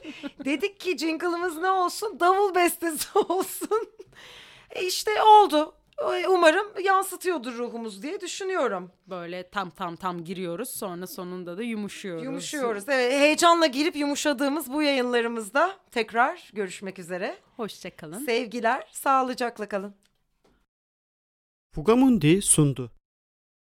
dedik 0.44 0.80
ki 0.80 0.98
jingle'ımız 0.98 1.56
ne 1.58 1.70
olsun 1.70 2.20
davul 2.20 2.54
bestesi 2.54 3.18
olsun. 3.18 3.88
E 4.70 4.86
işte 4.86 5.22
oldu. 5.22 5.74
E, 6.14 6.28
Umarım 6.28 6.66
yansıtıyordur 6.84 7.54
ruhumuz 7.54 8.02
diye 8.02 8.20
düşünüyorum. 8.20 8.92
Böyle 9.06 9.50
tam 9.50 9.70
tam 9.70 9.96
tam 9.96 10.24
giriyoruz. 10.24 10.70
Sonra 10.70 11.06
sonunda 11.06 11.58
da 11.58 11.62
yumuşuyoruz. 11.62 12.24
Yumuşuyoruz. 12.24 12.84
Evet, 12.88 13.12
heyecanla 13.12 13.66
girip 13.66 13.96
yumuşadığımız 13.96 14.72
bu 14.72 14.82
yayınlarımızda 14.82 15.76
tekrar 15.90 16.50
görüşmek 16.52 16.98
üzere. 16.98 17.36
Hoşçakalın. 17.56 18.24
Sevgiler, 18.24 18.88
sağlıcakla 18.92 19.68
kalın. 19.68 19.94
Fugamundi 21.74 22.42
sundu. 22.42 22.90